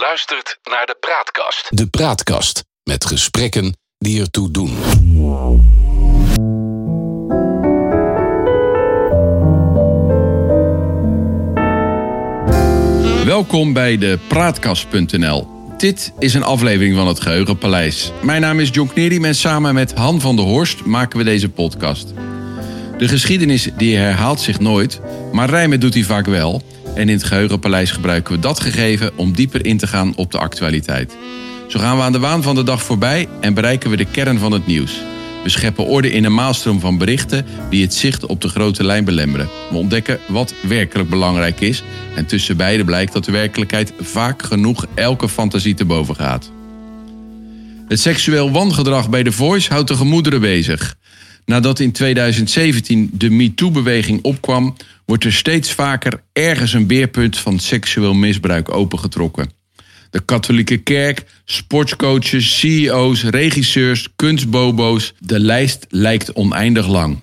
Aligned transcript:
luistert 0.00 0.58
naar 0.70 0.86
de 0.86 0.96
Praatkast. 1.00 1.66
De 1.68 1.86
Praatkast 1.86 2.64
met 2.82 3.04
gesprekken 3.04 3.76
die 3.98 4.20
ertoe 4.20 4.50
doen. 4.50 4.76
Welkom 13.24 13.72
bij 13.72 13.98
de 13.98 14.18
Praatkast.nl. 14.28 15.48
Dit 15.76 16.12
is 16.18 16.34
een 16.34 16.42
aflevering 16.42 16.96
van 16.96 17.06
het 17.06 17.20
Geheugenpaleis. 17.20 18.12
Mijn 18.22 18.40
naam 18.40 18.60
is 18.60 18.68
John 18.72 18.88
Knerim 18.92 19.24
en 19.24 19.34
samen 19.34 19.74
met 19.74 19.94
Han 19.94 20.20
van 20.20 20.36
der 20.36 20.44
Horst 20.44 20.84
maken 20.84 21.18
we 21.18 21.24
deze 21.24 21.48
podcast. 21.48 22.14
De 22.98 23.08
geschiedenis 23.08 23.68
die 23.76 23.96
herhaalt 23.96 24.40
zich 24.40 24.58
nooit, 24.58 25.00
maar 25.32 25.50
rijmen 25.50 25.80
doet 25.80 25.94
hij 25.94 26.02
vaak 26.02 26.26
wel. 26.26 26.62
En 26.94 27.08
in 27.08 27.14
het 27.14 27.24
Geheugenpaleis 27.24 27.90
gebruiken 27.90 28.34
we 28.34 28.40
dat 28.40 28.60
gegeven 28.60 29.16
om 29.16 29.32
dieper 29.32 29.66
in 29.66 29.76
te 29.76 29.86
gaan 29.86 30.16
op 30.16 30.30
de 30.30 30.38
actualiteit. 30.38 31.16
Zo 31.68 31.78
gaan 31.78 31.96
we 31.96 32.02
aan 32.02 32.12
de 32.12 32.18
waan 32.18 32.42
van 32.42 32.54
de 32.54 32.62
dag 32.62 32.82
voorbij 32.82 33.28
en 33.40 33.54
bereiken 33.54 33.90
we 33.90 33.96
de 33.96 34.04
kern 34.04 34.38
van 34.38 34.52
het 34.52 34.66
nieuws. 34.66 34.92
We 35.42 35.48
scheppen 35.48 35.86
orde 35.86 36.12
in 36.12 36.24
een 36.24 36.34
maalstroom 36.34 36.80
van 36.80 36.98
berichten 36.98 37.46
die 37.70 37.82
het 37.82 37.94
zicht 37.94 38.26
op 38.26 38.40
de 38.40 38.48
grote 38.48 38.84
lijn 38.84 39.04
belemmeren. 39.04 39.48
We 39.70 39.76
ontdekken 39.76 40.18
wat 40.28 40.54
werkelijk 40.62 41.10
belangrijk 41.10 41.60
is 41.60 41.82
en 42.14 42.26
tussen 42.26 42.56
beiden 42.56 42.86
blijkt 42.86 43.12
dat 43.12 43.24
de 43.24 43.32
werkelijkheid 43.32 43.92
vaak 44.00 44.42
genoeg 44.42 44.86
elke 44.94 45.28
fantasie 45.28 45.74
te 45.74 45.84
boven 45.84 46.16
gaat. 46.16 46.50
Het 47.88 48.00
seksueel 48.00 48.50
wangedrag 48.50 49.10
bij 49.10 49.22
The 49.22 49.32
Voice 49.32 49.72
houdt 49.72 49.88
de 49.88 49.94
gemoederen 49.94 50.40
bezig. 50.40 50.96
Nadat 51.44 51.80
in 51.80 51.92
2017 51.92 53.10
de 53.12 53.30
MeToo-beweging 53.30 54.22
opkwam, 54.22 54.76
wordt 55.10 55.24
er 55.24 55.32
steeds 55.32 55.72
vaker 55.72 56.22
ergens 56.32 56.72
een 56.72 56.86
beerpunt 56.86 57.38
van 57.38 57.58
seksueel 57.58 58.14
misbruik 58.14 58.74
opengetrokken. 58.74 59.50
De 60.10 60.20
katholieke 60.20 60.76
kerk, 60.76 61.24
sportscoaches, 61.44 62.58
CEO's, 62.58 63.22
regisseurs, 63.22 64.08
kunstbobo's. 64.16 65.14
De 65.18 65.40
lijst 65.40 65.86
lijkt 65.88 66.32
oneindig 66.32 66.86
lang. 66.86 67.22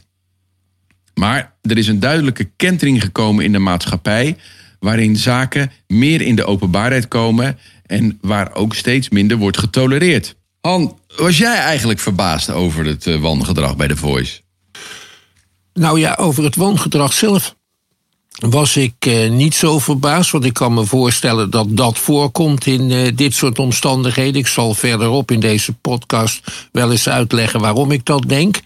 Maar 1.13 1.55
er 1.61 1.77
is 1.77 1.87
een 1.87 1.99
duidelijke 1.99 2.49
kentering 2.55 3.01
gekomen 3.01 3.43
in 3.43 3.51
de 3.51 3.59
maatschappij, 3.59 4.37
waarin 4.79 5.15
zaken 5.15 5.71
meer 5.87 6.21
in 6.21 6.35
de 6.35 6.45
openbaarheid 6.45 7.07
komen 7.07 7.57
en 7.85 8.17
waar 8.21 8.55
ook 8.55 8.75
steeds 8.75 9.09
minder 9.09 9.37
wordt 9.37 9.57
getolereerd. 9.57 10.35
Han, 10.61 10.99
was 11.15 11.37
jij 11.37 11.57
eigenlijk 11.57 11.99
verbaasd 11.99 12.49
over 12.49 12.85
het 12.85 13.05
uh, 13.05 13.21
wangedrag 13.21 13.75
bij 13.75 13.87
The 13.87 13.95
Voice? 13.95 14.41
Nou 15.73 15.99
ja, 15.99 16.15
over 16.19 16.43
het 16.43 16.55
wangedrag 16.55 17.13
zelf 17.13 17.55
was 18.37 18.77
ik 18.77 18.93
eh, 18.99 19.29
niet 19.29 19.55
zo 19.55 19.79
verbaasd. 19.79 20.31
Want 20.31 20.45
ik 20.45 20.53
kan 20.53 20.73
me 20.73 20.85
voorstellen 20.85 21.49
dat 21.49 21.67
dat 21.69 21.97
voorkomt 21.97 22.65
in 22.65 22.91
eh, 22.91 23.15
dit 23.15 23.33
soort 23.33 23.59
omstandigheden. 23.59 24.41
Ik 24.41 24.47
zal 24.47 24.73
verderop 24.73 25.31
in 25.31 25.39
deze 25.39 25.73
podcast 25.73 26.41
wel 26.71 26.91
eens 26.91 27.09
uitleggen 27.09 27.59
waarom 27.59 27.91
ik 27.91 28.05
dat 28.05 28.23
denk. 28.27 28.61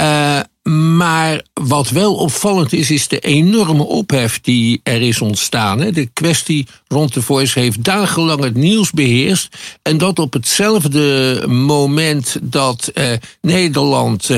Uh, 0.00 0.40
maar 1.02 1.42
wat 1.52 1.90
wel 1.90 2.14
opvallend 2.14 2.72
is, 2.72 2.90
is 2.90 3.08
de 3.08 3.18
enorme 3.18 3.82
ophef 3.82 4.40
die 4.40 4.80
er 4.82 5.02
is 5.02 5.20
ontstaan. 5.20 5.78
De 5.78 6.06
kwestie 6.12 6.66
rond 6.88 7.14
de 7.14 7.22
Voice 7.22 7.58
heeft 7.58 7.84
dagenlang 7.84 8.42
het 8.42 8.54
nieuws 8.54 8.90
beheerst. 8.90 9.56
En 9.82 9.98
dat 9.98 10.18
op 10.18 10.32
hetzelfde 10.32 11.44
moment 11.48 12.36
dat 12.42 12.90
eh, 12.94 13.12
Nederland. 13.40 14.30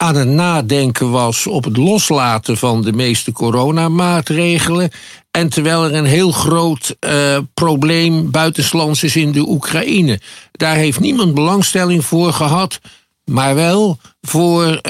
Eh, 0.00 0.06
aan 0.06 0.14
het 0.14 0.28
nadenken 0.28 1.10
was 1.10 1.46
op 1.46 1.64
het 1.64 1.76
loslaten 1.76 2.56
van 2.56 2.82
de 2.82 2.92
meeste 2.92 3.32
coronamaatregelen. 3.32 4.90
En 5.30 5.48
terwijl 5.48 5.84
er 5.84 5.94
een 5.94 6.04
heel 6.04 6.30
groot 6.32 6.96
uh, 7.00 7.38
probleem 7.54 8.30
buitenslands 8.30 9.02
is 9.02 9.16
in 9.16 9.32
de 9.32 9.48
Oekraïne. 9.48 10.20
Daar 10.52 10.76
heeft 10.76 11.00
niemand 11.00 11.34
belangstelling 11.34 12.04
voor 12.04 12.32
gehad, 12.32 12.80
maar 13.24 13.54
wel 13.54 13.98
voor 14.20 14.64
uh, 14.66 14.80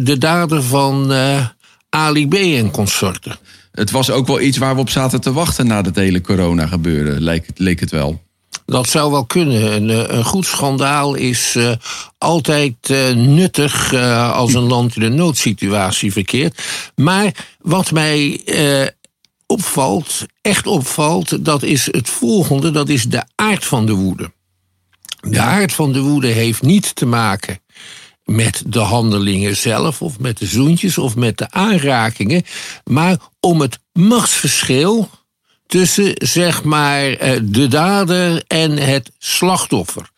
de 0.00 0.16
dader 0.18 0.62
van 0.62 1.12
uh, 1.12 1.46
Ali 1.88 2.28
B 2.28 2.34
en 2.34 2.70
consorten. 2.70 3.36
Het 3.72 3.90
was 3.90 4.10
ook 4.10 4.26
wel 4.26 4.40
iets 4.40 4.58
waar 4.58 4.74
we 4.74 4.80
op 4.80 4.90
zaten 4.90 5.20
te 5.20 5.32
wachten 5.32 5.66
na 5.66 5.82
het 5.82 5.96
hele 5.96 6.20
corona 6.20 6.66
gebeuren, 6.66 7.22
leek, 7.22 7.50
leek 7.54 7.80
het 7.80 7.90
wel. 7.90 8.20
Dat 8.66 8.88
zou 8.88 9.10
wel 9.10 9.24
kunnen. 9.24 9.72
Een, 9.72 9.90
eh, 9.90 10.16
een 10.16 10.24
goed 10.24 10.46
schandaal 10.46 11.14
is 11.14 11.54
uh, 11.56 11.72
altijd 12.18 12.74
uh, 12.90 13.10
nuttig 13.10 13.92
uh, 13.92 14.32
als 14.32 14.54
een 14.54 14.66
land 14.66 14.96
in 14.96 15.02
een 15.02 15.14
noodsituatie 15.14 16.12
verkeert. 16.12 16.62
Maar 16.94 17.56
wat 17.58 17.90
mij 17.90 18.40
opvalt, 19.46 20.26
echt 20.42 20.66
opvalt, 20.66 21.44
dat 21.44 21.62
is 21.62 21.88
het 21.90 22.08
volgende: 22.08 22.70
dat 22.70 22.88
is 22.88 23.04
de 23.04 23.24
aard 23.34 23.64
van 23.64 23.86
de 23.86 23.92
woede. 23.92 24.32
De 25.20 25.40
aard 25.40 25.72
van 25.72 25.92
de 25.92 26.00
woede 26.00 26.26
heeft 26.26 26.62
niet 26.62 26.94
te 26.94 27.06
maken 27.06 27.60
met 28.24 28.62
de 28.66 28.78
handelingen 28.78 29.56
zelf, 29.56 30.02
of 30.02 30.18
met 30.18 30.38
de 30.38 30.46
zoentjes, 30.46 30.98
of 30.98 31.16
met 31.16 31.38
de 31.38 31.50
aanrakingen, 31.50 32.42
maar 32.84 33.16
om 33.40 33.60
het 33.60 33.78
machtsverschil 33.92 35.10
tussen 35.68 36.12
zeg 36.14 36.64
maar 36.64 37.12
eh, 37.12 37.40
de 37.42 37.68
dader 37.68 38.44
en 38.46 38.78
het 38.78 39.10
slachtoffer. 39.18 40.10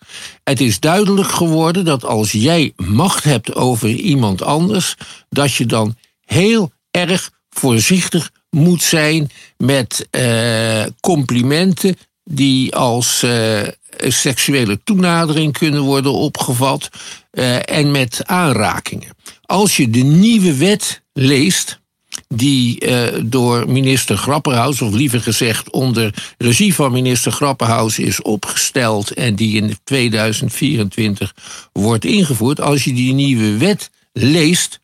Het 0.45 0.61
is 0.61 0.81
duidelijk 0.81 1.29
geworden 1.29 1.85
dat 1.85 2.05
als 2.05 2.33
jij 2.33 2.73
macht 2.77 3.25
hebt 3.25 3.55
over 3.55 3.89
iemand 3.89 4.43
anders, 4.43 4.97
dat 5.29 5.55
je 5.55 5.67
dan 5.67 5.97
heel 6.25 6.73
erg 6.91 7.31
voorzichtig 7.51 8.31
moet 8.51 8.83
zijn 8.83 9.31
met 9.57 10.09
uh, 10.11 10.85
complimenten 11.01 11.97
die 12.25 12.75
als 12.75 13.23
uh, 13.23 13.61
seksuele 13.99 14.81
toenadering 14.85 15.53
kunnen 15.53 15.83
worden 15.83 16.13
opgevat 16.13 16.89
en 17.65 17.91
met 17.91 18.21
aanrakingen. 18.27 19.17
Als 19.43 19.77
je 19.77 19.91
de 19.91 20.03
nieuwe 20.03 20.57
wet 20.57 21.03
leest, 21.13 21.80
die 22.35 22.87
uh, 22.87 23.21
door 23.25 23.71
minister 23.71 24.17
Grapperhaus, 24.17 24.83
of 24.83 24.93
liever 24.93 25.21
gezegd 25.21 25.71
onder 25.71 26.35
regie 26.39 26.75
van 26.75 26.93
minister 26.93 27.33
Grapperhaus, 27.33 27.99
is 27.99 28.23
opgesteld 28.23 29.11
en 29.11 29.35
die 29.35 29.57
in 29.57 29.77
2024 29.85 31.35
wordt 31.73 32.05
ingevoerd. 32.05 32.61
Als 32.61 32.85
je 32.85 32.93
die 32.93 33.13
nieuwe 33.13 33.57
wet 33.57 33.91
leest 34.13 34.81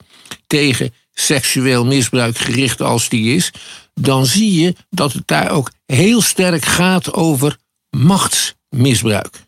tegen 0.46 0.94
seksueel 1.12 1.84
misbruik 1.84 2.38
gericht 2.38 2.80
als 2.80 3.08
die 3.08 3.34
is, 3.34 3.50
dan 3.94 4.26
zie 4.26 4.60
je 4.60 4.74
dat 4.90 5.12
het 5.12 5.26
daar 5.26 5.50
ook 5.50 5.70
heel 5.86 6.20
sterk 6.20 6.64
gaat 6.64 7.12
over 7.12 7.56
machtsmisbruik. 7.90 9.44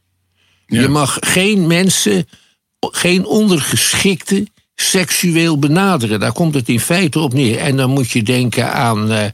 Ja. 0.67 0.81
Je 0.81 0.89
mag 0.89 1.17
geen 1.21 1.67
mensen, 1.67 2.29
geen 2.81 3.27
ondergeschikte 3.27 4.47
seksueel 4.81 5.59
benaderen. 5.59 6.21
Daar 6.21 6.33
komt 6.33 6.55
het 6.55 6.69
in 6.69 6.81
feite 6.81 7.19
op 7.19 7.33
neer. 7.33 7.59
En 7.59 7.77
dan 7.77 7.91
moet 7.91 8.11
je 8.11 8.23
denken 8.23 8.73
aan 8.73 9.13
uh, 9.13 9.25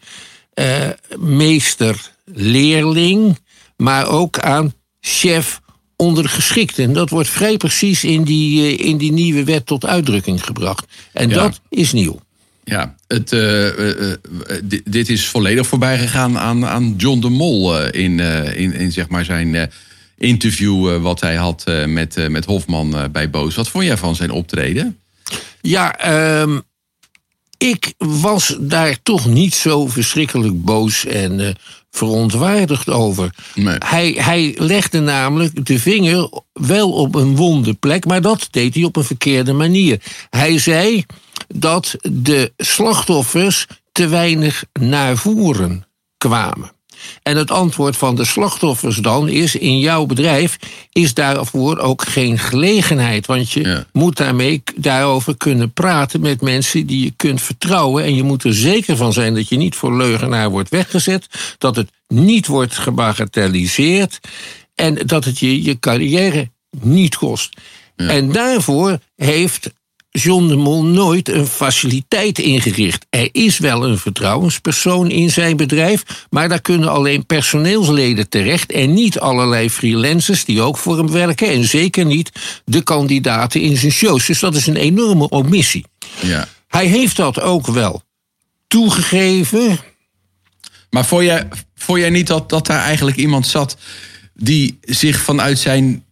uh, 0.55 0.89
meester-leerling, 1.19 3.39
maar 3.77 4.09
ook 4.09 4.39
aan 4.39 4.75
chef 5.01 5.61
ondergeschikt. 5.97 6.79
En 6.79 6.93
dat 6.93 7.11
wordt 7.11 7.29
vrij 7.29 7.57
precies 7.57 8.05
in 8.05 8.23
die, 8.23 8.79
uh, 8.79 8.87
in 8.87 8.97
die 8.97 9.13
nieuwe 9.13 9.45
wet 9.45 9.67
tot 9.67 9.87
uitdrukking 9.87 10.45
gebracht. 10.45 10.87
En 11.13 11.29
ja. 11.29 11.35
dat 11.35 11.61
is 11.69 11.93
nieuw. 11.93 12.23
Ja, 12.67 12.95
het, 13.07 13.29
dit 14.85 15.09
is 15.09 15.27
volledig 15.27 15.67
voorbij 15.67 15.99
gegaan 15.99 16.39
aan, 16.39 16.67
aan 16.67 16.95
John 16.97 17.21
de 17.21 17.29
Mol 17.29 17.87
in, 17.87 18.21
in, 18.21 18.75
in 18.75 18.93
zeg 18.93 19.09
maar 19.09 19.25
zijn 19.25 19.71
interview 20.19 21.03
wat 21.03 21.21
hij 21.21 21.35
had 21.35 21.65
met, 21.87 22.29
met 22.29 22.45
Hofman 22.45 23.09
bij 23.13 23.31
Boos. 23.31 23.55
Wat 23.55 23.69
vond 23.69 23.85
jij 23.85 23.97
van 23.97 24.17
zijn 24.17 24.31
optreden? 24.31 24.99
Ja, 25.61 26.13
um, 26.41 26.63
ik 27.59 27.95
was 27.99 28.57
daar 28.61 28.99
toch 29.03 29.27
niet 29.27 29.55
zo 29.55 29.87
verschrikkelijk 29.87 30.65
boos 30.65 31.05
en 31.05 31.39
uh, 31.39 31.49
verontwaardigd 31.91 32.91
over. 32.91 33.35
Nee. 33.55 33.77
Hij, 33.79 34.17
hij 34.19 34.55
legde 34.59 35.01
namelijk 35.01 35.67
de 35.67 35.79
vinger 35.79 36.31
wel 36.53 36.93
op 36.93 37.15
een 37.15 37.37
wonde 37.37 37.75
plek, 37.75 38.05
maar 38.05 38.21
dat 38.21 38.49
deed 38.51 38.75
hij 38.75 38.85
op 38.85 38.97
een 38.97 39.05
verkeerde 39.05 39.53
manier. 39.53 40.03
Hij 40.31 40.59
zei 40.59 41.05
dat 41.49 41.97
de 42.03 42.53
slachtoffers 42.57 43.67
te 43.93 44.09
weinig 44.09 44.65
naar 44.73 45.17
voren 45.17 45.87
kwamen. 46.17 46.73
En 47.23 47.37
het 47.37 47.51
antwoord 47.51 47.97
van 47.97 48.15
de 48.15 48.25
slachtoffers 48.25 48.97
dan 48.97 49.29
is: 49.29 49.57
in 49.57 49.79
jouw 49.79 50.07
bedrijf 50.07 50.59
is 50.93 51.15
daarvoor 51.15 51.79
ook 51.79 52.03
geen 52.03 52.39
gelegenheid. 52.39 53.27
Want 53.27 53.51
je 53.51 53.61
ja. 53.61 53.87
moet 53.93 54.17
daarmee 54.17 54.63
daarover 54.77 55.37
kunnen 55.37 55.73
praten 55.73 56.21
met 56.21 56.41
mensen 56.41 56.87
die 56.87 57.05
je 57.05 57.13
kunt 57.17 57.43
vertrouwen. 57.43 58.05
En 58.05 58.15
je 58.15 58.23
moet 58.23 58.45
er 58.45 58.55
zeker 58.55 58.97
van 58.97 59.13
zijn 59.13 59.35
dat 59.35 59.49
je 59.49 59.57
niet 59.57 59.75
voor 59.75 59.97
leugenaar 59.97 60.51
wordt 60.51 60.69
weggezet, 60.69 61.27
dat 61.59 61.77
het 61.77 61.91
niet 62.09 62.47
wordt 62.47 62.79
gebagatelliseerd 62.79 64.21
en 64.75 64.95
dat 65.07 65.25
het 65.25 65.39
je 65.39 65.63
je 65.63 65.79
carrière 65.79 66.51
niet 66.81 67.17
kost. 67.17 67.57
Ja. 67.97 68.09
En 68.09 68.33
daarvoor 68.33 68.99
heeft 69.17 69.71
John 70.21 70.47
de 70.47 70.57
Mol 70.57 70.85
nooit 70.85 71.29
een 71.29 71.47
faciliteit 71.47 72.39
ingericht. 72.39 73.07
Er 73.11 73.29
is 73.33 73.59
wel 73.59 73.85
een 73.85 73.99
vertrouwenspersoon 73.99 75.11
in 75.11 75.31
zijn 75.31 75.57
bedrijf, 75.57 76.27
maar 76.31 76.49
daar 76.49 76.61
kunnen 76.61 76.89
alleen 76.89 77.27
personeelsleden 77.27 78.29
terecht 78.29 78.73
en 78.73 78.95
niet 78.95 79.19
allerlei 79.19 79.71
freelancers 79.71 80.45
die 80.45 80.61
ook 80.61 80.77
voor 80.77 80.97
hem 80.97 81.11
werken 81.11 81.49
en 81.49 81.65
zeker 81.65 82.05
niet 82.05 82.33
de 82.65 82.83
kandidaten 82.83 83.61
in 83.61 83.77
zijn 83.77 83.93
shows. 83.93 84.27
Dus 84.27 84.39
dat 84.39 84.55
is 84.55 84.67
een 84.67 84.77
enorme 84.77 85.29
omissie. 85.29 85.87
Ja. 86.21 86.49
Hij 86.69 86.87
heeft 86.87 87.17
dat 87.17 87.41
ook 87.41 87.67
wel 87.67 88.03
toegegeven. 88.67 89.79
Maar 90.91 91.05
vond 91.05 91.25
jij, 91.25 91.49
vond 91.75 91.99
jij 91.99 92.11
niet 92.11 92.27
dat, 92.27 92.49
dat 92.49 92.67
daar 92.67 92.83
eigenlijk 92.83 93.17
iemand 93.17 93.47
zat 93.47 93.77
die 94.35 94.79
zich 94.81 95.21
vanuit 95.21 95.59
zijn, 95.59 96.04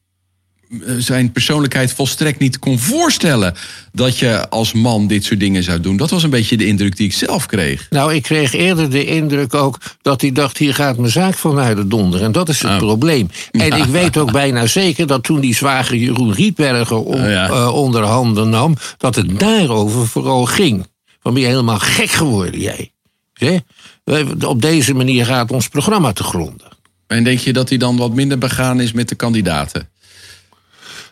zijn 0.98 1.32
persoonlijkheid 1.32 1.92
volstrekt 1.92 2.38
niet 2.38 2.58
kon 2.58 2.78
voorstellen 2.78 3.54
dat 3.92 4.18
je 4.18 4.48
als 4.48 4.72
man 4.72 5.06
dit 5.06 5.24
soort 5.24 5.40
dingen 5.40 5.62
zou 5.62 5.80
doen? 5.80 5.96
Dat 5.96 6.10
was 6.10 6.22
een 6.22 6.30
beetje 6.30 6.56
de 6.56 6.66
indruk 6.66 6.96
die 6.96 7.06
ik 7.06 7.12
zelf 7.12 7.46
kreeg. 7.46 7.86
Nou, 7.90 8.14
ik 8.14 8.22
kreeg 8.22 8.52
eerder 8.52 8.90
de 8.90 9.04
indruk 9.04 9.54
ook 9.54 9.78
dat 10.02 10.20
hij 10.20 10.32
dacht: 10.32 10.58
hier 10.58 10.74
gaat 10.74 10.96
mijn 10.96 11.12
zaak 11.12 11.34
vanuit 11.34 11.76
de 11.76 11.86
donder. 11.86 12.22
En 12.22 12.32
dat 12.32 12.48
is 12.48 12.62
het 12.62 12.70
Oh. 12.70 12.78
probleem. 12.78 13.28
En 13.50 13.72
ik 13.72 13.84
weet 13.84 14.16
ook 14.16 14.32
bijna 14.32 14.66
zeker 14.66 15.06
dat 15.06 15.22
toen 15.22 15.40
die 15.40 15.54
zwager 15.54 15.96
Jeroen 15.96 16.32
Rietberger 16.32 16.96
on, 16.96 17.14
Oh, 17.22 17.28
ja. 17.30 17.48
eh, 17.48 17.74
onder 17.74 18.02
handen 18.04 18.48
nam, 18.48 18.76
dat 18.98 19.14
het 19.14 19.38
daarover 19.40 20.06
vooral 20.06 20.44
ging. 20.44 20.86
Van 21.22 21.32
ben 21.32 21.42
je 21.42 21.48
helemaal 21.48 21.78
gek 21.78 22.10
geworden, 22.10 22.60
jij? 22.60 22.90
Op 24.46 24.62
deze 24.62 24.94
manier 24.94 25.26
gaat 25.26 25.50
ons 25.50 25.68
programma 25.68 26.12
te 26.12 26.22
gronden. 26.22 26.66
En 27.06 27.24
denk 27.24 27.38
je 27.38 27.52
dat 27.52 27.68
hij 27.68 27.78
dan 27.78 27.96
wat 27.96 28.14
minder 28.14 28.38
begaan 28.38 28.80
is 28.80 28.92
met 28.92 29.08
de 29.08 29.14
kandidaten? 29.14 29.88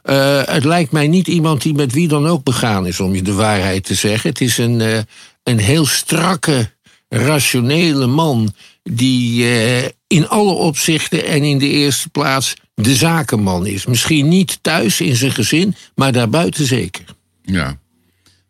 Eh, 0.03 0.43
het 0.45 0.65
lijkt 0.65 0.93
mij 0.93 1.09
niet 1.09 1.27
iemand 1.27 1.63
die 1.63 1.75
met 1.75 1.93
wie 1.93 2.09
dan 2.09 2.27
ook 2.27 2.45
begaan 2.45 2.87
is, 2.87 3.01
om 3.01 3.15
je 3.15 3.23
de 3.23 3.33
waarheid 3.33 3.85
te 3.85 3.95
zeggen. 3.95 4.31
Het 4.31 4.41
is 4.41 4.59
een, 4.59 4.81
eh, 4.81 4.99
een 5.43 5.59
heel 5.59 5.87
strakke, 5.87 6.73
rationele 7.09 8.07
man 8.07 8.55
die 8.83 9.45
eh, 9.45 9.89
in 10.07 10.29
alle 10.29 10.53
opzichten 10.53 11.25
en 11.27 11.43
in 11.43 11.59
de 11.59 11.69
eerste 11.69 12.09
plaats 12.09 12.55
de 12.75 12.95
zakenman 12.95 13.67
is. 13.67 13.87
Misschien 13.87 14.29
niet 14.29 14.59
thuis 14.63 15.01
in 15.01 15.17
zijn 15.17 15.33
gezin, 15.33 15.75
maar 15.95 16.13
daarbuiten 16.13 16.67
zeker. 16.67 17.05
Ja. 17.43 17.79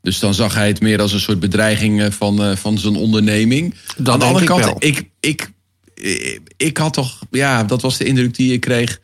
Dus 0.03 0.19
dan 0.19 0.35
zag 0.35 0.55
hij 0.55 0.69
het 0.69 0.81
meer 0.81 1.01
als 1.01 1.13
een 1.13 1.21
soort 1.21 1.41
bedreiging 1.41 2.15
van, 2.15 2.57
van 2.57 2.79
zijn 2.79 2.97
onderneming. 2.97 3.75
Dat 3.97 4.09
Aan 4.09 4.19
de 4.19 4.25
andere 4.25 4.45
ik 4.45 4.51
kant, 4.51 4.65
wel. 4.65 4.77
ik, 4.79 5.11
ik, 5.21 5.51
ik, 5.95 6.41
ik 6.57 6.77
had 6.77 6.93
toch, 6.93 7.19
ja, 7.31 7.65
dat 7.65 7.83
was 7.83 7.97
de 7.97 8.05
indruk 8.05 8.35
die 8.35 8.53
ik 8.53 8.61
kreeg. 8.61 9.01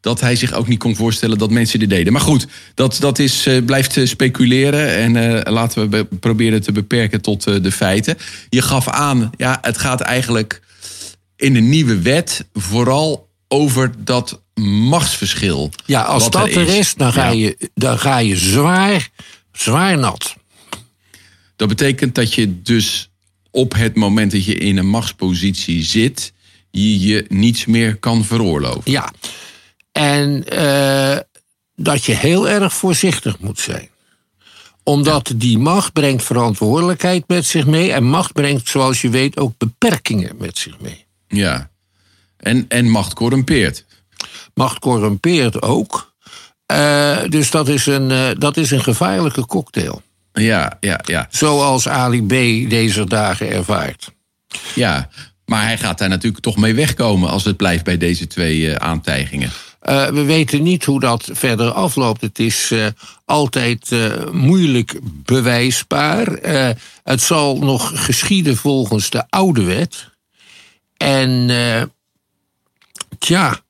Dat 0.00 0.20
hij 0.20 0.36
zich 0.36 0.52
ook 0.52 0.68
niet 0.68 0.78
kon 0.78 0.96
voorstellen 0.96 1.38
dat 1.38 1.50
mensen 1.50 1.78
dit 1.78 1.90
deden. 1.90 2.12
Maar 2.12 2.22
goed, 2.22 2.46
dat, 2.74 2.96
dat 3.00 3.18
is, 3.18 3.46
eh, 3.46 3.64
blijft 3.64 3.96
eh, 3.96 4.06
speculeren. 4.06 4.96
En 4.96 5.16
eh, 5.44 5.52
laten 5.52 5.80
we 5.82 5.88
be- 5.88 6.16
proberen 6.20 6.62
te 6.62 6.72
beperken 6.72 7.20
tot 7.20 7.42
de 7.44 7.72
feiten. 7.72 8.16
Je 8.48 8.62
gaf 8.62 8.88
aan, 8.88 9.30
ja, 9.36 9.58
het 9.60 9.78
gaat 9.78 10.00
eigenlijk 10.00 10.60
in 11.36 11.52
de 11.52 11.60
nieuwe 11.60 11.98
wet 12.00 12.46
vooral 12.52 13.28
over 13.48 13.92
dat 14.04 14.40
machtsverschil. 14.88 15.70
Ja, 15.86 16.02
als 16.02 16.30
dat 16.30 16.48
er 16.48 16.68
is, 16.68 16.94
dan 16.94 17.12
ga, 17.12 17.24
Ja. 17.24 17.30
je, 17.30 17.70
dan 17.74 17.98
ga 17.98 18.18
je 18.18 18.36
zwaar, 18.36 19.08
zwaar 19.52 19.98
nat. 19.98 20.34
Dat 21.56 21.68
betekent 21.68 22.14
dat 22.14 22.34
je 22.34 22.62
dus 22.62 23.10
op 23.50 23.74
het 23.74 23.96
moment 23.96 24.32
dat 24.32 24.44
je 24.44 24.54
in 24.54 24.76
een 24.76 24.88
machtspositie 24.88 25.82
zit, 25.82 26.32
je 26.70 27.00
je 27.00 27.24
niets 27.28 27.66
meer 27.66 27.96
kan 27.96 28.24
veroorloven. 28.24 28.90
Ja. 28.90 29.12
En 29.92 30.44
eh, 30.44 31.18
dat 31.74 32.04
je 32.04 32.14
heel 32.14 32.48
erg 32.48 32.72
voorzichtig 32.72 33.38
moet 33.38 33.60
zijn. 33.60 33.88
Omdat 34.82 35.32
die 35.36 35.58
macht 35.58 35.92
brengt 35.92 36.24
verantwoordelijkheid 36.24 37.24
met 37.26 37.46
zich 37.46 37.66
mee. 37.66 37.92
En 37.92 38.04
macht 38.04 38.32
brengt, 38.32 38.68
zoals 38.68 39.00
je 39.00 39.08
weet, 39.08 39.38
ook 39.38 39.52
beperkingen 39.58 40.36
met 40.38 40.58
zich 40.58 40.80
mee. 40.80 41.04
Ja. 41.28 41.70
En, 42.36 42.64
en 42.68 42.88
macht 42.88 43.14
corrumpeert. 43.14 43.84
Macht 44.54 44.78
corrumpeert 44.78 45.62
ook. 45.62 46.14
Eh, 46.66 47.18
dus 47.28 47.50
dat 47.50 47.68
is, 47.68 47.86
een, 47.86 48.10
eh, 48.10 48.28
dat 48.38 48.56
is 48.56 48.70
een 48.70 48.82
gevaarlijke 48.82 49.46
cocktail. 49.46 50.02
Ja, 50.32 50.76
ja, 50.80 51.00
ja. 51.04 51.26
Zoals 51.30 51.88
Ali 51.88 52.22
B. 52.22 52.70
deze 52.70 53.04
dagen 53.04 53.50
ervaart. 53.50 54.12
ja. 54.74 55.08
Maar 55.44 55.62
hij 55.64 55.78
gaat 55.78 55.98
daar 55.98 56.08
natuurlijk 56.08 56.42
toch 56.42 56.56
mee 56.56 56.74
wegkomen 56.74 57.30
als 57.30 57.44
het 57.44 57.56
blijft 57.56 57.84
bij 57.84 57.96
deze 57.96 58.26
twee 58.26 58.70
eh, 58.70 58.88
aantijgingen. 58.88 59.50
Eh, 59.80 60.06
we 60.06 60.22
weten 60.22 60.62
niet 60.62 60.84
hoe 60.84 61.00
dat 61.00 61.28
verder 61.32 61.70
afloopt. 61.70 62.20
Het 62.20 62.38
is 62.38 62.70
eh, 62.70 62.86
altijd 63.24 63.92
eh, 63.92 64.30
moeilijk 64.32 65.00
bewijsbaar. 65.02 66.26
Het 67.04 67.20
zal 67.20 67.58
nog 67.58 68.04
geschieden 68.04 68.56
volgens 68.56 69.10
de 69.10 69.24
oude 69.28 69.62
wet. 69.62 70.08
En 70.96 71.50
tja, 73.18 73.60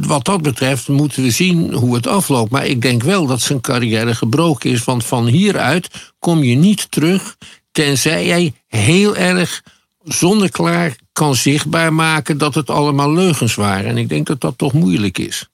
wat 0.00 0.24
dat 0.24 0.42
betreft 0.42 0.88
moeten 0.88 1.22
we 1.22 1.30
zien 1.30 1.72
hoe 1.72 1.94
het 1.94 2.06
afloopt. 2.06 2.50
Maar 2.50 2.66
ik 2.66 2.82
denk 2.82 3.02
wel 3.02 3.26
dat 3.26 3.40
zijn 3.40 3.60
carrière 3.60 4.14
gebroken 4.14 4.70
is. 4.70 4.84
Want 4.84 5.04
van 5.04 5.26
hieruit 5.26 6.12
kom 6.18 6.42
je 6.42 6.54
niet 6.54 6.90
terug. 6.90 7.36
Tenzij 7.72 8.26
jij 8.26 8.54
heel 8.66 9.16
erg 9.16 9.62
zonneklaar 10.02 10.96
kan 11.14 11.34
zichtbaar 11.34 11.92
maken 11.92 12.38
dat 12.38 12.54
het 12.54 12.70
allemaal 12.70 13.12
leugens 13.12 13.54
waren. 13.54 13.84
En 13.84 13.98
ik 13.98 14.08
denk 14.08 14.26
dat 14.26 14.40
dat 14.40 14.58
toch 14.58 14.72
moeilijk 14.72 15.18
is. 15.18 15.48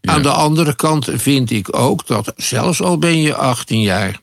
Aan 0.00 0.22
de 0.22 0.30
andere 0.30 0.74
kant 0.74 1.08
vind 1.12 1.50
ik 1.50 1.76
ook 1.76 2.06
dat, 2.06 2.32
zelfs 2.36 2.82
al 2.82 2.98
ben 2.98 3.22
je 3.22 3.34
18 3.34 3.80
jaar, 3.80 4.20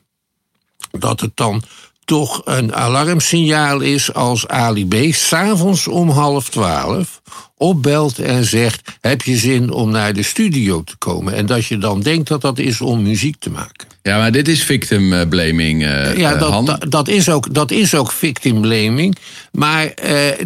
dat 0.90 1.20
het 1.20 1.30
dan 1.34 1.62
toch 2.04 2.42
een 2.44 2.74
alarmsignaal 2.74 3.80
is 3.80 4.14
als 4.14 4.48
Ali 4.48 4.86
B. 4.86 5.14
s'avonds 5.14 5.88
om 5.88 6.10
half 6.10 6.48
twaalf 6.48 7.22
opbelt 7.56 8.18
en 8.18 8.44
zegt: 8.44 8.96
Heb 9.00 9.22
je 9.22 9.36
zin 9.36 9.70
om 9.70 9.90
naar 9.90 10.12
de 10.12 10.22
studio 10.22 10.84
te 10.84 10.96
komen? 10.96 11.34
En 11.34 11.46
dat 11.46 11.66
je 11.66 11.78
dan 11.78 12.00
denkt 12.00 12.28
dat 12.28 12.40
dat 12.40 12.58
is 12.58 12.80
om 12.80 13.02
muziek 13.02 13.36
te 13.38 13.50
maken. 13.50 13.88
Ja, 14.06 14.18
maar 14.18 14.32
dit 14.32 14.48
is 14.48 14.62
victim 14.62 15.12
eh, 15.12 15.28
blaming, 15.28 15.84
eh, 15.84 16.16
Ja, 16.16 16.32
eh, 16.32 16.40
dat, 16.40 16.66
dat, 16.66 16.90
dat 16.90 17.08
is 17.08 17.28
ook, 17.28 17.54
dat 17.54 17.70
is 17.70 17.94
ook 17.94 18.12
victim 18.12 18.60
blaming. 18.60 19.16
Maar 19.52 19.94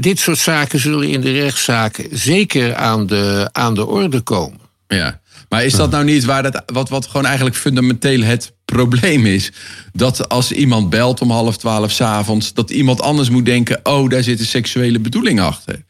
dit 0.01 0.19
soort 0.19 0.39
zaken 0.39 0.81
zullen 0.81 1.09
in 1.09 1.21
de 1.21 1.33
rechtszaken 1.33 2.07
zeker 2.11 2.75
aan 2.75 3.07
de, 3.07 3.49
aan 3.53 3.75
de 3.75 3.87
orde 3.87 4.21
komen. 4.21 4.61
Ja. 4.89 5.21
Maar 5.49 5.65
is 5.65 5.73
dat 5.73 5.91
nou 5.91 6.05
niet 6.05 6.25
waar 6.25 6.43
dat, 6.43 6.63
wat, 6.67 6.89
wat 6.89 7.07
gewoon 7.07 7.27
eigenlijk 7.27 7.57
fundamenteel 7.57 8.23
het 8.23 8.53
probleem 8.65 9.27
is? 9.27 9.53
Dat 9.93 10.29
als 10.29 10.53
iemand 10.53 10.91
belt 10.91 11.21
om 11.21 11.31
half 11.31 11.57
twaalf 11.57 11.91
s'avonds, 11.93 12.55
dat 12.55 12.71
iemand 12.71 13.01
anders 13.01 13.31
moet 13.31 13.45
denken: 13.45 13.81
oh, 13.83 14.09
daar 14.09 14.23
zit 14.23 14.41
een 14.41 14.47
seksuele 14.47 14.99
bedoeling 14.99 15.41
achter. 15.41 15.85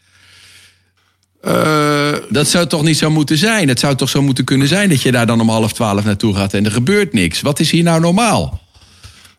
Eh, 1.40 2.12
Dat 2.30 2.48
zou 2.48 2.66
toch 2.66 2.82
niet 2.82 2.96
zo 2.98 3.10
moeten 3.10 3.38
zijn? 3.38 3.68
Het 3.68 3.80
zou 3.80 3.94
toch 3.96 4.08
zo 4.08 4.22
moeten 4.22 4.44
kunnen 4.44 4.68
zijn 4.68 4.88
dat 4.88 5.02
je 5.02 5.12
daar 5.12 5.26
dan 5.26 5.40
om 5.40 5.48
half 5.48 5.72
twaalf 5.72 6.04
naartoe 6.04 6.34
gaat 6.34 6.54
en 6.54 6.64
er 6.64 6.72
gebeurt 6.72 7.12
niks. 7.12 7.40
Wat 7.40 7.60
is 7.60 7.70
hier 7.70 7.82
nou 7.82 8.00
normaal? 8.00 8.60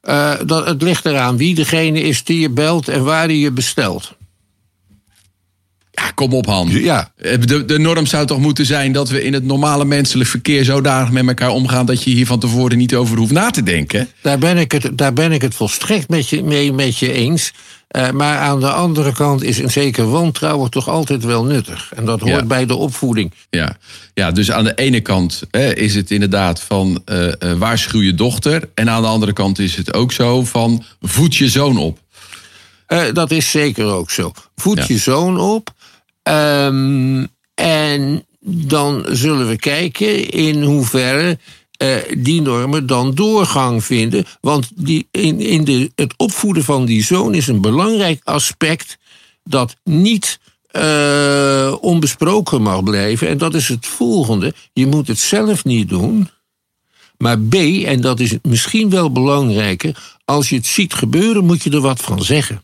eh, 0.01 0.33
dat, 0.45 0.65
het 0.65 0.81
ligt 0.81 1.05
eraan 1.05 1.37
wie 1.37 1.55
degene 1.55 2.01
is 2.01 2.23
die 2.23 2.39
je 2.39 2.49
belt 2.49 2.87
en 2.87 3.03
waar 3.03 3.27
die 3.27 3.39
je 3.39 3.51
bestelt. 3.51 4.15
Ja, 5.91 6.11
kom 6.11 6.33
op, 6.33 6.45
Han. 6.45 6.69
Ja. 6.69 7.11
Eh, 7.17 7.37
De, 7.41 7.65
de 7.65 7.79
norm 7.79 8.05
zou 8.05 8.25
toch 8.25 8.39
moeten 8.39 8.65
zijn 8.65 8.91
dat 8.91 9.09
we 9.09 9.23
in 9.23 9.33
het 9.33 9.43
normale 9.43 9.85
menselijk 9.85 10.29
verkeer 10.29 10.65
zodanig 10.65 11.11
met 11.11 11.27
elkaar 11.27 11.49
omgaan 11.49 11.85
dat 11.85 12.03
je 12.03 12.09
hier 12.09 12.25
van 12.25 12.39
tevoren 12.39 12.77
niet 12.77 12.95
over 12.95 13.17
hoeft 13.17 13.31
na 13.31 13.49
te 13.49 13.63
denken. 13.63 14.07
Daar 14.21 14.37
ben 14.37 14.57
ik 14.57 14.71
het, 14.71 14.97
daar 14.97 15.13
ben 15.13 15.31
ik 15.31 15.41
het 15.41 15.55
volstrekt 15.55 16.09
met 16.09 16.29
je, 16.29 16.43
mee 16.43 16.73
met 16.73 16.97
je 16.97 17.11
eens. 17.11 17.53
Eh, 17.91 18.10
maar 18.10 18.38
aan 18.38 18.60
de 18.60 18.71
andere 18.71 19.13
kant 19.13 19.43
is 19.43 19.57
een 19.60 19.71
zeker 19.71 20.10
wantrouwen 20.10 20.69
toch 20.71 20.89
altijd 20.89 21.24
wel 21.24 21.43
nuttig. 21.43 21.91
En 21.95 22.05
dat 22.05 22.19
hoort 22.19 22.31
Ja. 22.33 22.43
bij 22.45 22.65
de 22.65 22.75
opvoeding. 22.75 23.33
Ja. 23.50 23.77
ja, 24.13 24.31
dus 24.31 24.51
aan 24.51 24.63
de 24.63 24.74
ene 24.75 25.00
kant 25.01 25.41
hè, 25.51 25.74
is 25.75 25.95
het 25.95 26.12
inderdaad 26.12 26.62
van 26.62 27.01
eh, 27.05 27.27
eh, 27.27 27.57
waarschuw 27.57 28.01
je 28.01 28.15
dochter. 28.15 28.69
En 28.74 28.89
aan 28.89 29.01
de 29.01 29.07
andere 29.07 29.33
kant 29.33 29.60
is 29.60 29.75
het 29.75 29.93
ook 29.93 30.12
zo 30.12 30.43
van 30.43 30.83
voed 31.01 31.36
je 31.36 31.50
zoon 31.50 31.77
op. 31.77 32.00
Dat 33.13 33.31
is 33.31 33.51
zeker 33.51 33.86
ook 33.86 34.12
zo. 34.12 34.31
Voed 34.55 34.77
Ja. 34.77 34.86
je 34.88 34.98
zoon 34.98 35.39
op. 35.39 35.69
Ehm, 36.24 37.25
en 37.53 38.25
dan 38.45 39.05
zullen 39.10 39.48
we 39.48 39.55
kijken 39.57 40.29
in 40.29 40.62
hoeverre 40.63 41.38
eh, 41.81 41.97
die 42.17 42.41
normen 42.41 42.85
dan 42.85 43.15
doorgang 43.15 43.83
vinden. 43.83 44.25
Want 44.41 44.69
die, 44.75 45.07
in, 45.11 45.39
in 45.39 45.63
de, 45.63 45.91
het 45.95 46.13
opvoeden 46.17 46.63
van 46.63 46.85
die 46.85 47.03
zoon 47.03 47.33
is 47.33 47.47
een 47.47 47.61
belangrijk 47.61 48.21
aspect 48.23 48.97
dat 49.43 49.75
niet 49.83 50.39
eh, 50.67 51.75
onbesproken 51.81 52.61
mag 52.61 52.83
blijven. 52.83 53.27
En 53.27 53.38
dat 53.38 53.53
is 53.53 53.67
het 53.67 53.85
volgende. 53.85 54.53
Je 54.73 54.88
moet 54.88 55.07
het 55.07 55.19
zelf 55.19 55.65
niet 55.65 55.89
doen. 55.89 56.29
Maar 57.17 57.39
B, 57.39 57.53
en 57.85 58.01
dat 58.01 58.19
is 58.19 58.35
misschien 58.41 58.89
wel 58.89 59.11
belangrijker, 59.11 60.17
als 60.25 60.50
je 60.50 60.55
het 60.55 60.67
ziet 60.67 60.93
gebeuren, 60.93 61.45
moet 61.45 61.63
je 61.63 61.69
er 61.69 61.81
wat 61.81 62.01
van 62.01 62.23
zeggen. 62.23 62.61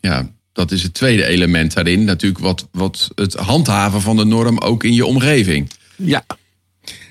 Ja, 0.00 0.30
dat 0.52 0.70
is 0.70 0.82
het 0.82 0.94
tweede 0.94 1.24
element 1.24 1.74
daarin. 1.74 2.04
Natuurlijk 2.04 2.44
wat, 2.44 2.68
wat 2.72 3.10
het 3.14 3.34
handhaven 3.34 4.00
van 4.00 4.16
de 4.16 4.24
norm 4.24 4.58
ook 4.58 4.84
in 4.84 4.94
je 4.94 5.06
omgeving. 5.06 5.70
Ja. 5.96 6.24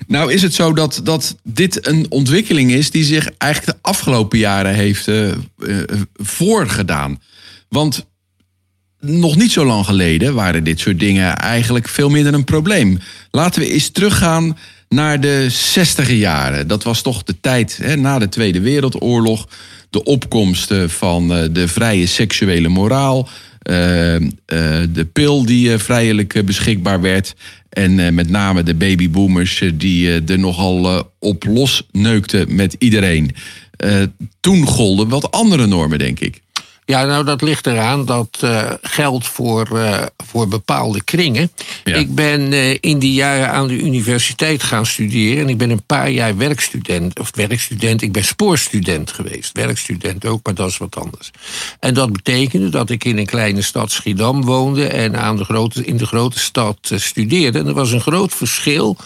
Nou 0.06 0.32
is 0.32 0.42
het 0.42 0.54
zo 0.54 0.72
dat, 0.72 1.00
dat 1.04 1.36
dit 1.42 1.86
een 1.86 2.06
ontwikkeling 2.08 2.70
is 2.70 2.90
die 2.90 3.04
zich 3.04 3.30
eigenlijk 3.38 3.72
de 3.72 3.88
afgelopen 3.88 4.38
jaren 4.38 4.74
heeft 4.74 5.08
uh, 5.08 5.28
uh, 5.58 5.82
voorgedaan. 6.14 7.20
Want 7.68 8.06
nog 9.00 9.36
niet 9.36 9.52
zo 9.52 9.64
lang 9.64 9.84
geleden 9.84 10.34
waren 10.34 10.64
dit 10.64 10.80
soort 10.80 10.98
dingen 10.98 11.36
eigenlijk 11.36 11.88
veel 11.88 12.10
minder 12.10 12.34
een 12.34 12.44
probleem. 12.44 12.98
Laten 13.30 13.60
we 13.60 13.72
eens 13.72 13.88
teruggaan 13.88 14.58
naar 14.88 15.20
de 15.20 15.46
zestiger 15.50 16.14
jaren. 16.14 16.68
Dat 16.68 16.82
was 16.82 17.02
toch 17.02 17.22
de 17.22 17.40
tijd 17.40 17.78
hè, 17.82 17.96
na 17.96 18.18
de 18.18 18.28
Tweede 18.28 18.60
Wereldoorlog. 18.60 19.48
De 19.90 20.04
opkomst 20.04 20.74
van 20.86 21.28
de 21.28 21.68
vrije 21.68 22.06
seksuele 22.06 22.68
moraal. 22.68 23.28
De 23.62 25.08
pil 25.12 25.44
die 25.44 25.78
vrijelijk 25.78 26.44
beschikbaar 26.44 27.00
werd. 27.00 27.34
En 27.70 28.14
met 28.14 28.30
name 28.30 28.62
de 28.62 28.74
babyboomers 28.74 29.62
die 29.74 30.24
er 30.24 30.38
nogal 30.38 31.10
op 31.18 31.44
los 31.44 31.86
neukten 31.92 32.54
met 32.54 32.76
iedereen. 32.78 33.30
toen 34.40 34.66
golden 34.66 35.08
wat 35.08 35.30
andere 35.30 35.66
normen, 35.66 35.98
denk 35.98 36.20
ik. 36.20 36.40
Ja, 36.90 37.04
nou 37.04 37.24
dat 37.24 37.42
ligt 37.42 37.66
eraan. 37.66 38.04
Dat 38.04 38.38
uh, 38.44 38.72
geldt 38.82 39.26
voor, 39.26 39.68
uh, 39.72 40.02
voor 40.16 40.48
bepaalde 40.48 41.04
kringen. 41.04 41.50
Ja. 41.84 41.96
Ik 41.96 42.14
ben 42.14 42.52
uh, 42.52 42.76
in 42.80 42.98
die 42.98 43.12
jaren 43.12 43.50
aan 43.50 43.68
de 43.68 43.78
universiteit 43.78 44.62
gaan 44.62 44.86
studeren. 44.86 45.42
En 45.42 45.48
ik 45.48 45.58
ben 45.58 45.70
een 45.70 45.86
paar 45.86 46.10
jaar 46.10 46.36
werkstudent. 46.36 47.18
Of 47.18 47.30
werkstudent, 47.34 48.02
ik 48.02 48.12
ben 48.12 48.24
spoorstudent 48.24 49.12
geweest. 49.12 49.52
Werkstudent 49.52 50.26
ook, 50.26 50.40
maar 50.44 50.54
dat 50.54 50.68
is 50.68 50.78
wat 50.78 50.96
anders. 50.96 51.30
En 51.80 51.94
dat 51.94 52.12
betekende 52.12 52.68
dat 52.68 52.90
ik 52.90 53.04
in 53.04 53.18
een 53.18 53.26
kleine 53.26 53.62
stad 53.62 53.90
Schiedam 53.90 54.44
woonde. 54.44 54.86
En 54.86 55.20
aan 55.20 55.36
de 55.36 55.44
grote, 55.44 55.84
in 55.84 55.96
de 55.96 56.06
grote 56.06 56.38
stad 56.38 56.78
studeerde. 56.94 57.58
En 57.58 57.66
er 57.66 57.74
was 57.74 57.92
een 57.92 58.00
groot 58.00 58.34
verschil 58.34 58.96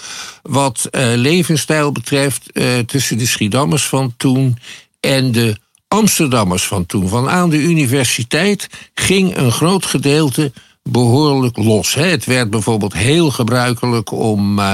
wat 0.42 0.88
levensstijl 1.14 1.92
betreft 1.92 2.50
tussen 2.86 3.18
de 3.18 3.26
Schiedammers 3.26 3.86
van 3.86 4.14
toen 4.16 4.58
en 5.00 5.32
de 5.32 5.56
Amsterdammers 5.94 6.64
van 6.64 6.86
toen. 6.86 7.08
Van 7.08 7.28
aan 7.28 7.50
de 7.50 7.62
universiteit 7.62 8.68
ging 8.94 9.36
een 9.36 9.52
groot 9.52 9.86
gedeelte 9.86 10.52
behoorlijk 10.82 11.56
los. 11.56 11.94
Het 11.94 12.24
werd 12.24 12.50
bijvoorbeeld 12.50 12.92
heel 12.92 13.30
gebruikelijk 13.30 14.10
om 14.10 14.58
uh, 14.58 14.72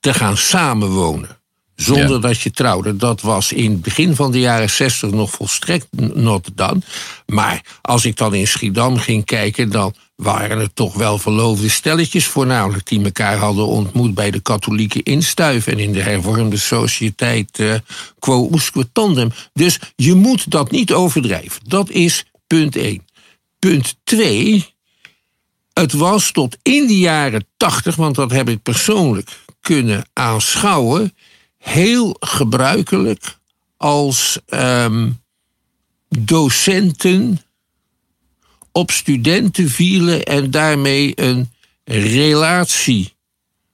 te 0.00 0.14
gaan 0.14 0.36
samenwonen. 0.36 1.38
Zonder 1.74 2.10
ja. 2.10 2.18
dat 2.18 2.40
je 2.40 2.50
trouwde. 2.50 2.96
Dat 2.96 3.20
was 3.20 3.52
in 3.52 3.70
het 3.70 3.82
begin 3.82 4.14
van 4.14 4.32
de 4.32 4.40
jaren 4.40 4.70
zestig 4.70 5.10
nog 5.10 5.30
volstrekt 5.30 5.86
not 6.14 6.50
done. 6.54 6.80
Maar 7.26 7.60
als 7.82 8.04
ik 8.04 8.16
dan 8.16 8.34
in 8.34 8.46
Schiedam 8.46 8.96
ging 8.96 9.24
kijken, 9.24 9.70
dan 9.70 9.94
waren 10.16 10.58
het 10.58 10.74
toch 10.74 10.94
wel 10.94 11.18
verloofde 11.18 11.68
stelletjes, 11.68 12.26
voornamelijk 12.26 12.86
die 12.86 13.04
elkaar 13.04 13.36
hadden 13.36 13.66
ontmoet 13.66 14.14
bij 14.14 14.30
de 14.30 14.40
katholieke 14.40 15.02
instuif 15.02 15.66
en 15.66 15.78
in 15.78 15.92
de 15.92 16.02
hervormde 16.02 16.56
sociëteit 16.56 17.58
uh, 17.58 17.74
quo 18.18 18.48
usque 18.52 18.92
tandem. 18.92 19.30
Dus 19.52 19.78
je 19.96 20.14
moet 20.14 20.50
dat 20.50 20.70
niet 20.70 20.92
overdrijven. 20.92 21.60
Dat 21.64 21.90
is 21.90 22.24
punt 22.46 22.76
1. 22.76 23.04
Punt 23.58 23.96
2. 24.04 24.74
Het 25.72 25.92
was 25.92 26.30
tot 26.30 26.56
in 26.62 26.86
de 26.86 26.98
jaren 26.98 27.46
80, 27.56 27.96
want 27.96 28.14
dat 28.14 28.30
heb 28.30 28.48
ik 28.48 28.62
persoonlijk 28.62 29.30
kunnen 29.60 30.08
aanschouwen, 30.12 31.14
heel 31.58 32.16
gebruikelijk 32.20 33.38
als 33.76 34.38
um, 34.48 35.20
docenten 36.08 37.40
op 38.76 38.90
studenten 38.90 39.70
vielen 39.70 40.22
en 40.22 40.50
daarmee 40.50 41.12
een 41.14 41.50
relatie 41.84 43.14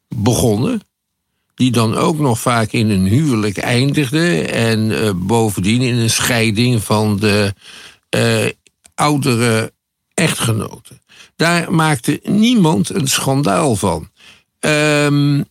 begonnen. 0.08 0.80
Die 1.54 1.70
dan 1.70 1.96
ook 1.96 2.18
nog 2.18 2.40
vaak 2.40 2.72
in 2.72 2.90
een 2.90 3.06
huwelijk 3.06 3.58
eindigde. 3.58 4.42
En 4.42 4.90
uh, 4.90 5.10
bovendien 5.14 5.80
in 5.80 5.96
een 5.96 6.10
scheiding 6.10 6.82
van 6.82 7.18
de 7.18 7.54
uh, 8.16 8.50
oudere 8.94 9.72
echtgenoten. 10.14 11.00
Daar 11.36 11.72
maakte 11.72 12.20
niemand 12.22 12.94
een 12.94 13.08
schandaal 13.08 13.76
van. 13.76 14.10
Um, 14.60 15.44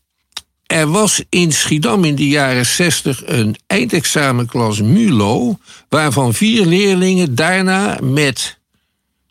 er 0.66 0.88
was 0.88 1.24
in 1.30 1.52
Schiedam 1.52 2.04
in 2.04 2.16
de 2.16 2.28
jaren 2.28 2.66
60 2.66 3.22
een 3.26 3.56
eindexamenklas 3.68 4.82
MULO, 4.82 5.58
waarvan 5.90 6.34
vier 6.34 6.66
leerlingen 6.66 7.36
daarna 7.36 7.98
met 8.02 8.60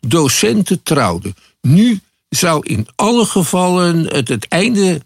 docenten 0.07 0.83
trouwden. 0.83 1.35
Nu 1.61 1.99
zou 2.29 2.67
in 2.67 2.87
alle 2.95 3.25
gevallen 3.25 4.05
het 4.05 4.27
het 4.27 4.47
einde 4.47 5.01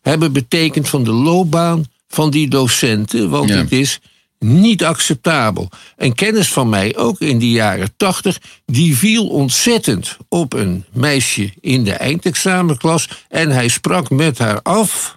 hebben 0.00 0.32
betekend 0.32 0.88
van 0.88 1.04
de 1.04 1.12
loopbaan 1.12 1.84
van 2.08 2.30
die 2.30 2.48
docenten, 2.48 3.30
want 3.30 3.48
ja. 3.48 3.56
het 3.56 3.72
is 3.72 4.00
niet 4.38 4.84
acceptabel. 4.84 5.68
Een 5.96 6.14
kennis 6.14 6.52
van 6.52 6.68
mij, 6.68 6.96
ook 6.96 7.20
in 7.20 7.38
de 7.38 7.50
jaren 7.50 7.92
tachtig, 7.96 8.38
die 8.66 8.96
viel 8.96 9.28
ontzettend 9.28 10.16
op 10.28 10.52
een 10.52 10.84
meisje 10.92 11.52
in 11.60 11.84
de 11.84 11.92
eindexamenklas 11.92 13.08
en 13.28 13.50
hij 13.50 13.68
sprak 13.68 14.10
met 14.10 14.38
haar 14.38 14.62
af: 14.62 15.16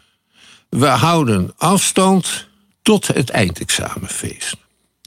we 0.69 0.87
houden 0.87 1.53
afstand 1.57 2.47
tot 2.81 3.07
het 3.07 3.29
eindexamenfeest. 3.29 4.55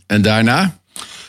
En 0.06 0.23
daarna? 0.23 0.78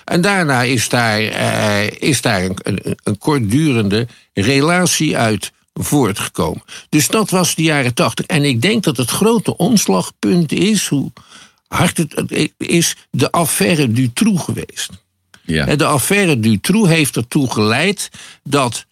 En 0.07 0.21
daarna 0.21 0.63
is 0.63 0.89
daar, 0.89 1.21
uh, 1.21 1.89
is 1.89 2.21
daar 2.21 2.43
een, 2.43 2.57
een, 2.63 2.97
een 3.03 3.17
kortdurende 3.17 4.07
relatie 4.33 5.17
uit 5.17 5.51
voortgekomen. 5.73 6.63
Dus 6.89 7.07
dat 7.07 7.29
was 7.29 7.55
de 7.55 7.63
jaren 7.63 7.93
tachtig. 7.93 8.25
En 8.25 8.43
ik 8.43 8.61
denk 8.61 8.83
dat 8.83 8.97
het 8.97 9.09
grote 9.09 9.57
omslagpunt 9.57 10.51
is, 10.51 10.87
hoe 10.87 11.11
hard 11.67 11.97
het, 11.97 12.15
het 12.15 12.53
is, 12.57 12.95
de 13.11 13.31
affaire 13.31 13.91
Dutroux 13.91 14.43
geweest. 14.43 14.89
Ja. 15.43 15.75
De 15.75 15.85
affaire 15.85 16.39
Dutroux 16.39 16.89
heeft 16.89 17.15
ertoe 17.15 17.51
geleid 17.51 18.09
dat 18.43 18.85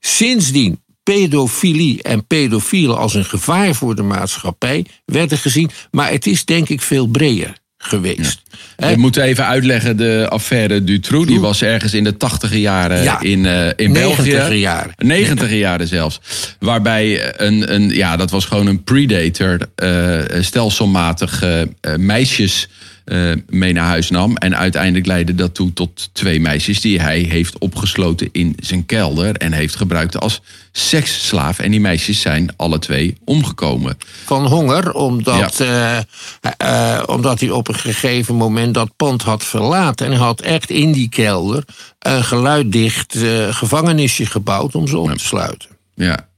sindsdien 0.00 0.82
pedofilie 1.02 2.02
en 2.02 2.26
pedofielen 2.26 2.98
als 2.98 3.14
een 3.14 3.24
gevaar 3.24 3.74
voor 3.74 3.94
de 3.94 4.02
maatschappij 4.02 4.86
werden 5.04 5.38
gezien. 5.38 5.70
Maar 5.90 6.10
het 6.10 6.26
is 6.26 6.44
denk 6.44 6.68
ik 6.68 6.82
veel 6.82 7.06
breder 7.06 7.59
geweest. 7.82 8.42
Ja. 8.76 8.90
We 8.90 8.96
moeten 8.96 9.22
even 9.22 9.46
uitleggen, 9.46 9.96
de 9.96 10.26
affaire 10.28 10.84
Dutroux, 10.84 11.26
die 11.26 11.40
was 11.40 11.62
ergens 11.62 11.94
in 11.94 12.04
de 12.04 12.16
tachtige 12.16 12.60
jaren 12.60 13.02
ja, 13.02 13.20
in, 13.20 13.44
uh, 13.44 13.66
in 13.76 13.92
België. 13.92 14.54
jaren. 14.54 14.92
Negentiger 14.96 15.56
jaren 15.56 15.86
zelfs. 15.86 16.20
Waarbij 16.58 17.34
een, 17.40 17.74
een, 17.74 17.88
ja, 17.88 18.16
dat 18.16 18.30
was 18.30 18.44
gewoon 18.44 18.66
een 18.66 18.82
predator, 18.82 19.58
uh, 19.82 20.18
stelselmatig 20.40 21.44
uh, 21.44 21.62
meisjes 21.96 22.68
uh, 23.10 23.36
mee 23.48 23.72
naar 23.72 23.86
huis 23.86 24.10
nam. 24.10 24.36
En 24.36 24.56
uiteindelijk 24.56 25.06
leidde 25.06 25.34
dat 25.34 25.54
toe 25.54 25.72
tot 25.72 26.10
twee 26.12 26.40
meisjes 26.40 26.80
die 26.80 27.00
hij 27.00 27.18
heeft 27.18 27.58
opgesloten 27.58 28.28
in 28.32 28.56
zijn 28.60 28.86
kelder 28.86 29.36
en 29.36 29.52
heeft 29.52 29.76
gebruikt 29.76 30.20
als 30.20 30.40
seksslaaf. 30.72 31.58
En 31.58 31.70
die 31.70 31.80
meisjes 31.80 32.20
zijn 32.20 32.52
alle 32.56 32.78
twee 32.78 33.16
omgekomen. 33.24 33.98
Van 34.24 34.46
honger, 34.46 34.92
omdat, 34.92 35.56
ja. 35.58 36.04
uh, 36.42 36.98
uh, 36.98 37.02
omdat 37.06 37.40
hij 37.40 37.50
op 37.50 37.68
een 37.68 37.74
gegeven 37.74 38.34
moment 38.34 38.74
dat 38.74 38.96
pand 38.96 39.22
had 39.22 39.44
verlaten. 39.44 40.06
En 40.06 40.12
had 40.12 40.40
echt 40.40 40.70
in 40.70 40.92
die 40.92 41.08
kelder 41.08 41.64
een 41.98 42.24
geluiddicht 42.24 43.18
gevangenisje 43.50 44.26
gebouwd 44.26 44.74
om 44.74 44.88
ze 44.88 44.98
op 44.98 45.10
te 45.10 45.24
sluiten. 45.24 45.68
Ja, 45.94 46.28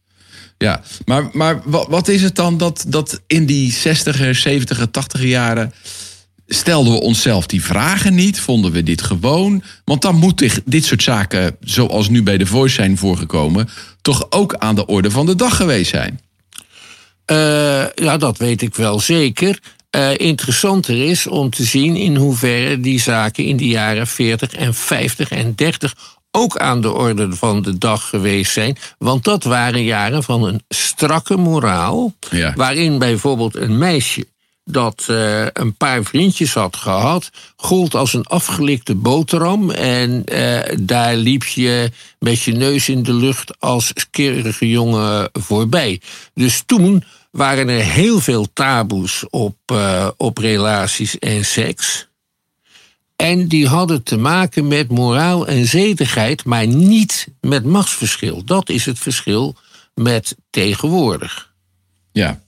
ja, 0.63 0.83
maar, 1.05 1.29
maar 1.33 1.61
wat 1.65 2.09
is 2.09 2.23
het 2.23 2.37
dan 2.37 2.59
dat, 2.59 2.85
dat 2.89 3.21
in 3.27 3.47
die 3.47 3.75
60er, 3.75 4.37
70er, 4.49 4.87
80er 5.19 5.27
jaren 5.27 5.73
stelden 6.47 6.93
we 6.93 7.01
onszelf 7.01 7.47
die 7.47 7.65
vragen 7.65 8.15
niet? 8.15 8.41
Vonden 8.41 8.73
we 8.73 8.83
dit 8.83 9.03
gewoon? 9.03 9.63
Want 9.85 10.03
dan 10.03 10.17
moet 10.17 10.61
dit 10.65 10.85
soort 10.85 11.03
zaken, 11.03 11.57
zoals 11.61 12.09
nu 12.09 12.23
bij 12.23 12.39
de 12.39 12.47
Voice 12.47 12.75
zijn 12.75 12.99
voorgekomen, 12.99 13.69
toch 14.03 14.27
ook 14.31 14.55
aan 14.55 14.75
de 14.75 14.87
orde 14.87 15.11
van 15.11 15.27
de 15.27 15.35
dag 15.35 15.57
geweest 15.57 15.91
zijn? 15.91 16.21
Uh, 17.27 17.85
ja, 17.95 18.17
dat 18.17 18.39
weet 18.39 18.63
ik 18.63 18.75
wel 18.75 19.01
zeker. 19.01 19.59
Uh, 19.97 20.19
interessanter 20.19 21.05
is 21.05 21.27
om 21.27 21.51
te 21.51 21.65
zien 21.65 21.97
in 21.97 22.17
hoeverre 22.17 22.81
die 22.81 23.01
zaken 23.01 23.45
in 23.45 23.57
de 23.57 23.67
jaren 23.67 24.07
40 24.07 24.53
en 24.53 24.75
50 24.75 25.31
en 25.31 25.55
30 25.55 25.95
ook 26.31 26.59
aan 26.59 26.81
de 26.81 26.93
orde 26.93 27.33
van 27.33 27.63
de 27.63 27.79
dag 27.79 28.09
geweest 28.09 28.53
zijn. 28.53 28.77
Want 28.99 29.25
dat 29.25 29.45
waren 29.45 29.85
jaren 29.85 30.23
van 30.23 30.45
een 30.45 30.63
strakke 30.69 31.37
moraal. 31.37 32.15
Ja. 32.31 32.53
Waarin 32.57 32.99
bijvoorbeeld 32.99 33.57
een 33.57 33.79
meisje 33.79 34.27
dat 34.65 35.07
uh, 35.11 35.47
een 35.53 35.75
paar 35.75 36.05
vriendjes 36.05 36.55
had 36.55 36.77
gehad, 36.77 37.31
gold 37.57 37.95
als 37.95 38.13
een 38.15 38.27
afgelikte 38.27 38.95
boterham. 38.95 39.71
En 39.71 40.23
uh, 40.33 40.61
daar 40.81 41.17
liep 41.17 41.45
je 41.45 41.91
met 42.19 42.43
je 42.43 42.53
neus 42.53 42.89
in 42.89 43.03
de 43.03 43.15
lucht 43.15 43.61
als 43.61 43.93
keurige 44.11 44.69
jongen 44.69 45.29
voorbij. 45.33 46.01
Dus 46.35 46.63
toen 46.67 47.05
waren 47.31 47.69
er 47.69 47.85
heel 47.85 48.21
veel 48.21 48.53
taboes 48.53 49.25
op, 49.31 49.57
uh, 49.73 50.09
op 50.17 50.39
relaties 50.39 51.19
en 51.19 51.45
seks. 51.45 52.09
En 53.17 53.49
die 53.49 53.69
hadden 53.69 54.03
te 54.03 54.17
maken 54.17 54.69
met 54.69 54.89
moraal 54.89 55.47
en 55.47 55.67
zedigheid, 55.67 56.45
maar 56.45 56.67
niet 56.67 57.29
met 57.41 57.65
machtsverschil. 57.65 58.45
Dat 58.45 58.69
is 58.69 58.87
het 58.87 58.99
verschil 58.99 59.57
met 59.95 60.37
tegenwoordig. 60.51 61.53
Ja. 62.13 62.42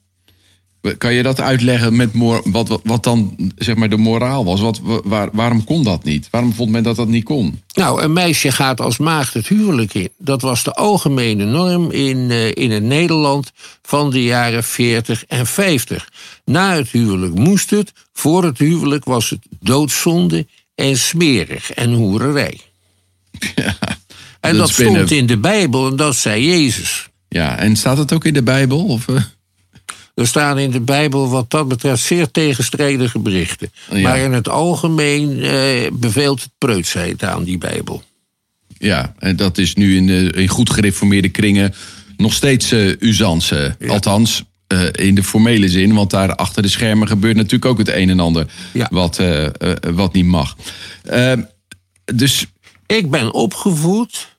Kan 0.98 1.14
je 1.14 1.22
dat 1.22 1.40
uitleggen 1.40 1.96
met 1.96 2.10
wat, 2.44 2.68
wat, 2.68 2.80
wat 2.84 3.02
dan 3.04 3.36
zeg 3.56 3.74
maar 3.76 3.88
de 3.88 3.96
moraal 3.96 4.44
was? 4.44 4.60
Wat, 4.60 4.80
wa- 4.82 5.00
waar, 5.04 5.28
waarom 5.32 5.64
kon 5.64 5.84
dat 5.84 6.04
niet? 6.04 6.28
Waarom 6.30 6.52
vond 6.54 6.70
men 6.70 6.82
dat 6.82 6.96
dat 6.96 7.08
niet 7.08 7.24
kon? 7.24 7.60
Nou, 7.74 8.02
een 8.02 8.12
meisje 8.12 8.52
gaat 8.52 8.80
als 8.80 8.98
maagd 8.98 9.34
het 9.34 9.48
huwelijk 9.48 9.94
in. 9.94 10.08
Dat 10.18 10.42
was 10.42 10.62
de 10.64 10.72
algemene 10.72 11.44
norm 11.44 11.90
in, 11.90 12.30
eh, 12.30 12.50
in 12.54 12.70
het 12.70 12.82
Nederland 12.82 13.52
van 13.82 14.10
de 14.10 14.22
jaren 14.22 14.64
40 14.64 15.24
en 15.24 15.46
50. 15.46 16.08
Na 16.44 16.74
het 16.74 16.88
huwelijk 16.90 17.34
moest 17.34 17.70
het, 17.70 17.92
voor 18.12 18.44
het 18.44 18.58
huwelijk 18.58 19.04
was 19.04 19.30
het 19.30 19.46
doodzonde 19.60 20.46
en 20.74 20.98
smerig 20.98 21.70
en 21.70 21.92
hoererij. 21.92 22.60
en 23.40 23.74
dat 24.40 24.56
dat 24.56 24.68
is 24.68 24.76
binnen- 24.76 24.94
stond 24.94 25.10
in 25.10 25.26
de 25.26 25.38
Bijbel 25.38 25.88
en 25.88 25.96
dat 25.96 26.16
zei 26.16 26.46
Jezus. 26.46 27.08
Ja, 27.28 27.56
en 27.58 27.76
staat 27.76 27.98
het 27.98 28.12
ook 28.12 28.24
in 28.24 28.34
de 28.34 28.42
Bijbel? 28.42 28.84
Of, 28.84 29.08
eh? 29.08 29.14
Er 30.14 30.26
staan 30.26 30.58
in 30.58 30.70
de 30.70 30.80
Bijbel 30.80 31.28
wat 31.28 31.50
dat 31.50 31.68
betreft 31.68 32.02
zeer 32.02 32.30
tegenstrijdige 32.30 33.18
berichten. 33.18 33.72
Ja. 33.90 34.00
Maar 34.00 34.18
in 34.18 34.32
het 34.32 34.48
algemeen 34.48 35.42
eh, 35.42 35.90
beveelt 35.92 36.42
het 36.42 36.50
preutsheid 36.58 37.24
aan 37.24 37.44
die 37.44 37.58
Bijbel. 37.58 38.02
Ja, 38.78 39.14
en 39.18 39.36
dat 39.36 39.58
is 39.58 39.74
nu 39.74 39.96
in, 39.96 40.06
de, 40.06 40.32
in 40.34 40.48
goed 40.48 40.70
gereformeerde 40.70 41.28
kringen 41.28 41.74
nog 42.16 42.32
steeds 42.32 42.72
eh 42.72 43.00
usance. 43.00 43.76
Althans, 43.88 44.42
eh, 44.66 44.80
in 44.92 45.14
de 45.14 45.22
formele 45.24 45.68
zin, 45.68 45.94
want 45.94 46.10
daar 46.10 46.34
achter 46.34 46.62
de 46.62 46.68
schermen 46.68 47.08
gebeurt 47.08 47.36
natuurlijk 47.36 47.64
ook 47.64 47.78
het 47.78 47.88
een 47.88 48.10
en 48.10 48.20
ander 48.20 48.46
Ja. 48.72 48.88
wat, 48.90 49.18
eh, 49.18 49.44
eh, 49.46 49.52
wat 49.94 50.12
niet 50.12 50.24
mag. 50.24 50.56
Eh, 51.02 51.32
dus 52.04 52.46
Ik 52.86 53.10
ben 53.10 53.32
opgevoed. 53.32 54.36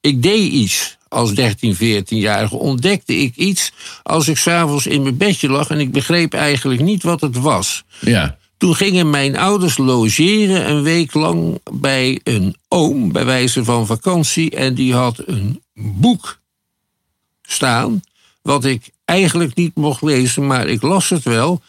Ik 0.00 0.22
deed 0.22 0.52
iets 0.52 0.97
als 1.08 1.34
13, 1.34 1.74
14-jarige. 1.76 2.56
Ontdekte 2.56 3.16
ik 3.16 3.36
iets 3.36 3.72
als 4.02 4.28
ik 4.28 4.36
s'avonds 4.36 4.86
in 4.86 5.02
mijn 5.02 5.16
bedje 5.16 5.48
lag 5.48 5.68
en 5.70 5.80
ik 5.80 5.92
begreep 5.92 6.34
eigenlijk 6.34 6.80
niet 6.80 7.02
wat 7.02 7.20
het 7.20 7.36
was. 7.38 7.84
ja, 8.00 8.38
Toen 8.56 8.74
gingen 8.74 9.10
mijn 9.10 9.36
ouders 9.36 9.76
logeren 9.76 10.70
een 10.70 10.82
week 10.82 11.14
lang 11.14 11.60
bij 11.72 12.20
een 12.24 12.56
oom, 12.68 13.12
bij 13.12 13.24
wijze 13.24 13.64
van 13.64 13.86
vakantie. 13.86 14.50
En 14.50 14.74
die 14.74 14.94
had 14.94 15.22
een 15.26 15.62
boek 15.74 16.40
staan, 17.42 18.00
wat 18.42 18.64
ik 18.64 18.90
eigenlijk 19.04 19.54
niet 19.54 19.74
mocht 19.74 20.02
lezen, 20.02 20.46
maar 20.46 20.66
ik 20.66 20.82
las 20.82 21.08
het 21.08 21.22
wel. 21.22 21.62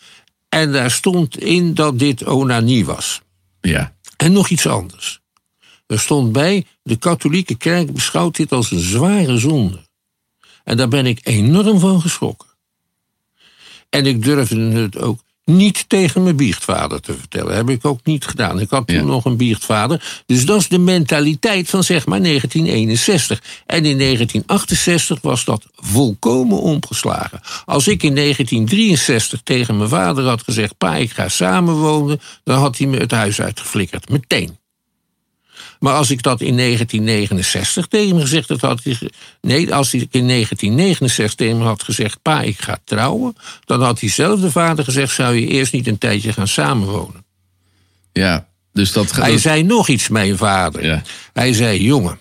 En 0.49 0.71
daar 0.71 0.91
stond 0.91 1.37
in 1.37 1.73
dat 1.73 1.99
dit 1.99 2.25
onanie 2.25 2.85
was. 2.85 3.21
ja, 3.61 3.93
En 4.17 4.31
nog 4.31 4.49
iets 4.49 4.67
anders. 4.67 5.18
Er 5.89 5.99
stond 5.99 6.31
bij, 6.31 6.65
de 6.83 6.95
katholieke 6.95 7.55
kerk 7.55 7.93
beschouwt 7.93 8.35
dit 8.35 8.51
als 8.51 8.71
een 8.71 8.79
zware 8.79 9.37
zonde. 9.37 9.79
En 10.63 10.77
daar 10.77 10.87
ben 10.87 11.05
ik 11.05 11.19
enorm 11.23 11.79
van 11.79 12.01
geschrokken. 12.01 12.47
En 13.89 14.05
ik 14.05 14.23
durfde 14.23 14.61
het 14.61 14.97
ook 14.97 15.19
niet 15.45 15.89
tegen 15.89 16.23
mijn 16.23 16.35
biechtvader 16.35 17.01
te 17.01 17.13
vertellen. 17.13 17.55
Heb 17.55 17.69
ik 17.69 17.85
ook 17.85 17.99
niet 18.03 18.25
gedaan. 18.25 18.59
Ik 18.59 18.69
had 18.69 18.87
toen 18.87 18.95
Ja. 18.95 19.03
nog 19.03 19.25
een 19.25 19.37
biechtvader. 19.37 20.21
Dus 20.25 20.45
dat 20.45 20.59
is 20.59 20.67
de 20.67 20.77
mentaliteit 20.77 21.69
van 21.69 21.83
zeg 21.83 22.05
maar 22.05 22.21
1961. 22.21 23.43
En 23.65 23.85
in 23.85 23.97
1968 23.97 25.21
was 25.21 25.45
dat 25.45 25.65
volkomen 25.75 26.61
omgeslagen. 26.61 27.41
Als 27.65 27.87
ik 27.87 28.03
in 28.03 28.15
1963 28.15 29.41
tegen 29.43 29.77
mijn 29.77 29.89
vader 29.89 30.23
had 30.25 30.43
gezegd... 30.43 30.77
pa, 30.77 30.95
ik 30.95 31.11
ga 31.11 31.29
samenwonen, 31.29 32.21
dan 32.43 32.59
had 32.59 32.77
hij 32.77 32.87
me 32.87 32.97
het 32.97 33.11
huis 33.11 33.41
uitgeflikkerd. 33.41 34.09
Meteen. 34.09 34.57
Maar 35.79 35.93
als 35.93 36.11
ik 36.11 36.23
dat 36.23 36.41
in 36.41 36.57
1969 36.57 37.87
tegen 37.87 38.09
hem 38.09 38.19
gezegd 38.19 38.49
had, 38.49 38.61
had 38.61 38.83
hij. 38.83 38.97
Nee, 39.41 39.73
als 39.73 39.93
ik 39.93 40.07
in 40.11 40.27
1969 40.27 41.35
tegen 41.35 41.57
hem 41.57 41.65
had 41.65 41.83
gezegd: 41.83 42.21
Pa, 42.21 42.41
ik 42.41 42.61
ga 42.61 42.79
trouwen. 42.83 43.35
dan 43.65 43.81
had 43.81 43.99
diezelfde 43.99 44.51
vader 44.51 44.83
gezegd: 44.83 45.13
Zou 45.13 45.35
je 45.35 45.47
eerst 45.47 45.73
niet 45.73 45.87
een 45.87 45.97
tijdje 45.97 46.33
gaan 46.33 46.47
samenwonen? 46.47 47.25
ja. 48.13 48.47
Dus 48.73 48.91
dat. 48.91 49.11
Hij 49.11 49.37
zei 49.37 49.63
nog 49.63 49.87
iets, 49.87 50.07
mijn 50.07 50.37
vader. 50.37 50.85
Ja. 50.85 51.01
Hij 51.33 51.53
zei: 51.53 51.83
Jongen, 51.83 52.19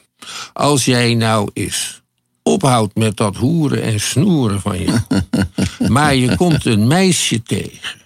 als 0.53 0.85
jij 0.85 1.15
nou 1.15 1.51
eens 1.53 2.03
ophoudt 2.43 2.95
met 2.95 3.17
dat 3.17 3.37
hoeren 3.37 3.83
en 3.83 4.01
snoeren 4.01 4.61
van 4.61 4.79
je. 4.79 5.01
maar 5.89 6.15
je 6.15 6.37
komt 6.37 6.65
een 6.65 6.87
meisje 6.87 7.43
tegen 7.43 7.99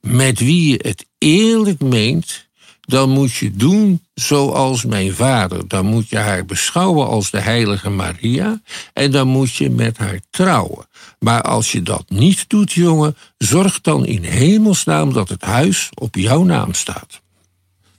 met 0.00 0.38
wie 0.38 0.70
je 0.70 0.80
het 0.82 1.06
eerlijk 1.18 1.80
meent, 1.80 2.48
dan 2.90 3.10
moet 3.10 3.32
je 3.32 3.50
doen 3.50 4.02
zoals 4.14 4.84
mijn 4.84 5.14
vader. 5.14 5.68
Dan 5.68 5.86
moet 5.86 6.08
je 6.08 6.16
haar 6.16 6.44
beschouwen 6.44 7.06
als 7.06 7.30
de 7.30 7.40
heilige 7.40 7.90
Maria 7.90 8.60
en 8.92 9.10
dan 9.10 9.28
moet 9.28 9.54
je 9.54 9.70
met 9.70 9.98
haar 9.98 10.20
trouwen. 10.30 10.86
Maar 11.18 11.42
als 11.42 11.72
je 11.72 11.82
dat 11.82 12.04
niet 12.08 12.44
doet, 12.48 12.72
jongen, 12.72 13.16
zorg 13.38 13.80
dan 13.80 14.06
in 14.06 14.24
hemelsnaam 14.24 15.12
dat 15.12 15.28
het 15.28 15.42
huis 15.42 15.88
op 15.94 16.14
jouw 16.14 16.42
naam 16.42 16.74
staat. 16.74 17.20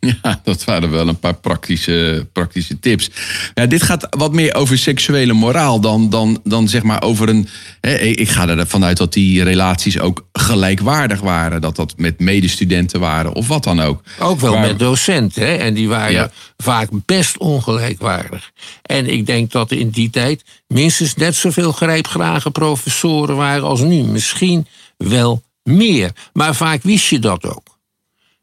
Ja, 0.23 0.39
dat 0.43 0.63
waren 0.63 0.89
wel 0.91 1.07
een 1.07 1.19
paar 1.19 1.35
praktische, 1.35 2.27
praktische 2.33 2.79
tips. 2.79 3.09
Ja, 3.53 3.65
dit 3.65 3.83
gaat 3.83 4.07
wat 4.09 4.33
meer 4.33 4.55
over 4.55 4.77
seksuele 4.77 5.33
moraal 5.33 5.79
dan, 5.79 6.09
dan, 6.09 6.39
dan 6.43 6.67
zeg 6.67 6.83
maar 6.83 7.01
over 7.01 7.29
een. 7.29 7.47
Hè, 7.81 7.95
ik 7.97 8.29
ga 8.29 8.47
ervan 8.47 8.83
uit 8.83 8.97
dat 8.97 9.13
die 9.13 9.43
relaties 9.43 9.99
ook 9.99 10.25
gelijkwaardig 10.33 11.19
waren. 11.19 11.61
Dat 11.61 11.75
dat 11.75 11.93
met 11.97 12.19
medestudenten 12.19 12.99
waren 12.99 13.33
of 13.33 13.47
wat 13.47 13.63
dan 13.63 13.81
ook. 13.81 14.01
Ook 14.19 14.39
wel 14.39 14.57
met 14.57 14.79
docenten, 14.79 15.45
hè? 15.45 15.53
en 15.55 15.73
die 15.73 15.87
waren 15.87 16.11
Ja. 16.11 16.31
vaak 16.57 16.89
best 17.05 17.37
ongelijkwaardig. 17.37 18.51
En 18.81 19.05
ik 19.09 19.25
denk 19.25 19.51
dat 19.51 19.71
er 19.71 19.77
in 19.79 19.89
die 19.89 20.09
tijd 20.09 20.43
minstens 20.67 21.15
net 21.15 21.35
zoveel 21.35 21.71
grijpgrage 21.71 22.51
professoren 22.51 23.35
waren 23.35 23.63
als 23.63 23.79
nu. 23.81 24.03
Misschien 24.03 24.67
wel 24.97 25.43
meer. 25.63 26.11
Maar 26.33 26.55
vaak 26.55 26.83
wist 26.83 27.07
je 27.07 27.19
dat 27.19 27.45
ook. 27.45 27.79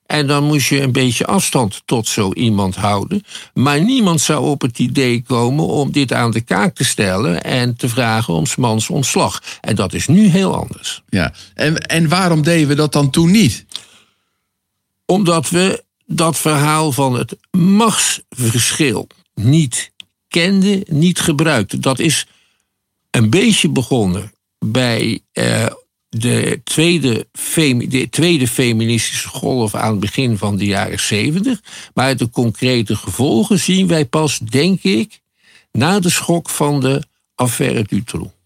En 0.09 0.27
dan 0.27 0.45
moest 0.45 0.69
je 0.69 0.81
een 0.81 0.93
beetje 0.93 1.27
afstand 1.27 1.83
tot 1.85 2.09
zo 2.09 2.33
iemand 2.33 2.77
houden. 2.77 3.23
Maar 3.55 3.83
niemand 3.83 4.21
zou 4.21 4.47
op 4.47 4.61
het 4.61 4.79
idee 4.79 5.23
komen 5.23 5.65
om 5.67 5.93
dit 5.93 6.13
aan 6.13 6.31
de 6.31 6.41
kaak 6.41 6.75
te 6.75 6.85
stellen 6.85 7.43
en 7.43 7.77
te 7.77 7.89
vragen 7.89 8.35
om 8.35 8.47
's 8.47 8.57
mans 8.57 8.91
ontslag. 8.91 9.43
En 9.61 9.75
dat 9.75 9.93
is 9.93 10.07
nu 10.07 10.27
heel 10.27 10.57
anders. 10.57 11.03
Ja. 11.09 11.33
En, 11.55 11.77
en 11.77 12.09
waarom 12.09 12.43
deden 12.43 12.69
we 12.69 12.75
dat 12.75 12.93
dan 12.93 13.11
toen 13.11 13.31
niet? 13.31 13.65
Omdat 15.07 15.51
we 15.51 15.85
dat 16.07 16.39
verhaal 16.39 16.93
van 16.93 17.15
het 17.15 17.37
machtsverschil 17.51 19.07
niet 19.35 19.93
kenden, 20.29 20.83
niet 20.87 21.21
gebruikten. 21.21 21.81
Dat 21.81 21.99
is 21.99 22.27
een 23.11 23.31
beetje 23.31 23.69
begonnen 23.69 24.33
bij 24.59 25.21
eh, 25.33 25.67
de, 26.09 26.61
tweede 26.65 27.27
de 27.89 28.07
tweede 28.11 28.49
feministische 28.49 29.29
golf 29.29 29.75
aan 29.75 29.91
het 29.91 30.01
begin 30.01 30.39
van 30.39 30.57
de 30.57 30.65
jaren 30.65 31.01
zeventig. 31.01 31.61
Maar 31.95 32.17
de 32.17 32.31
concrete 32.31 32.97
gevolgen 32.97 33.59
zien 33.59 33.87
wij 33.87 34.05
pas, 34.05 34.39
denk 34.39 34.83
ik, 34.83 35.21
na 35.73 36.01
de 36.01 36.11
schok 36.11 36.49
van 36.49 36.81
de 36.81 37.03
affaire 37.35 37.85
Dutroux. 37.89 38.37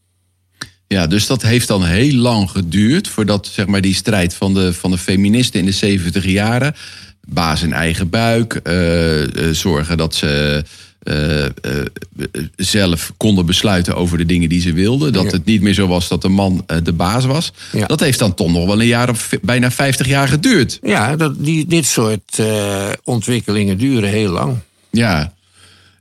Ja, 0.87 1.07
dus 1.07 1.27
dat 1.27 1.43
heeft 1.43 1.69
dan 1.69 1.85
heel 1.85 2.15
lang 2.15 2.51
geduurd 2.51 3.09
voordat 3.09 3.47
zeg 3.47 3.67
maar, 3.67 3.81
die 3.81 3.95
strijd 3.95 4.35
van 4.35 4.55
de, 4.55 4.73
van 4.73 4.91
de 4.91 4.99
feministen 4.99 5.61
in 5.61 5.67
de 5.67 5.73
70 5.73 6.25
jaren. 6.25 6.75
Baas 7.29 7.63
in 7.63 7.73
eigen 7.73 8.11
buik, 8.11 8.55
eh, 8.55 9.23
eh, 9.23 9.55
zorgen 9.55 9.97
dat 9.97 10.15
ze 10.15 10.65
eh, 11.03 11.45
eh, 11.45 11.51
zelf 12.57 13.13
konden 13.17 13.47
besluiten 13.47 13.97
over 13.97 14.19
de 14.19 14.27
dingen 14.27 14.49
die 14.49 14.61
ze 14.61 14.73
wilden. 14.73 15.13
Dat 15.13 15.25
Ja. 15.25 15.31
het 15.31 15.45
niet 15.45 15.63
meer 15.63 15.75
zo 15.75 15.87
was 15.87 16.09
dat 16.09 16.23
de 16.23 16.29
man 16.29 16.63
eh, 16.67 16.77
de 16.83 16.93
baas 16.93 17.25
was. 17.25 17.53
Ja. 17.73 17.87
Dat 17.87 18.01
heeft 18.01 18.19
dan 18.19 18.35
toch 18.35 18.53
nog 18.53 18.67
wel 18.67 18.81
een 18.81 18.87
jaar 18.87 19.09
of 19.09 19.29
bijna 19.43 19.71
50 19.71 20.07
jaar 20.07 20.29
geduurd. 20.29 20.79
Ja, 20.83 21.17
dat, 21.17 21.45
die, 21.45 21.67
dit 21.67 21.87
soort 21.87 22.43
ontwikkelingen 23.05 23.79
duren 23.79 24.09
heel 24.09 24.31
lang. 24.33 24.57
Ja. 24.91 25.33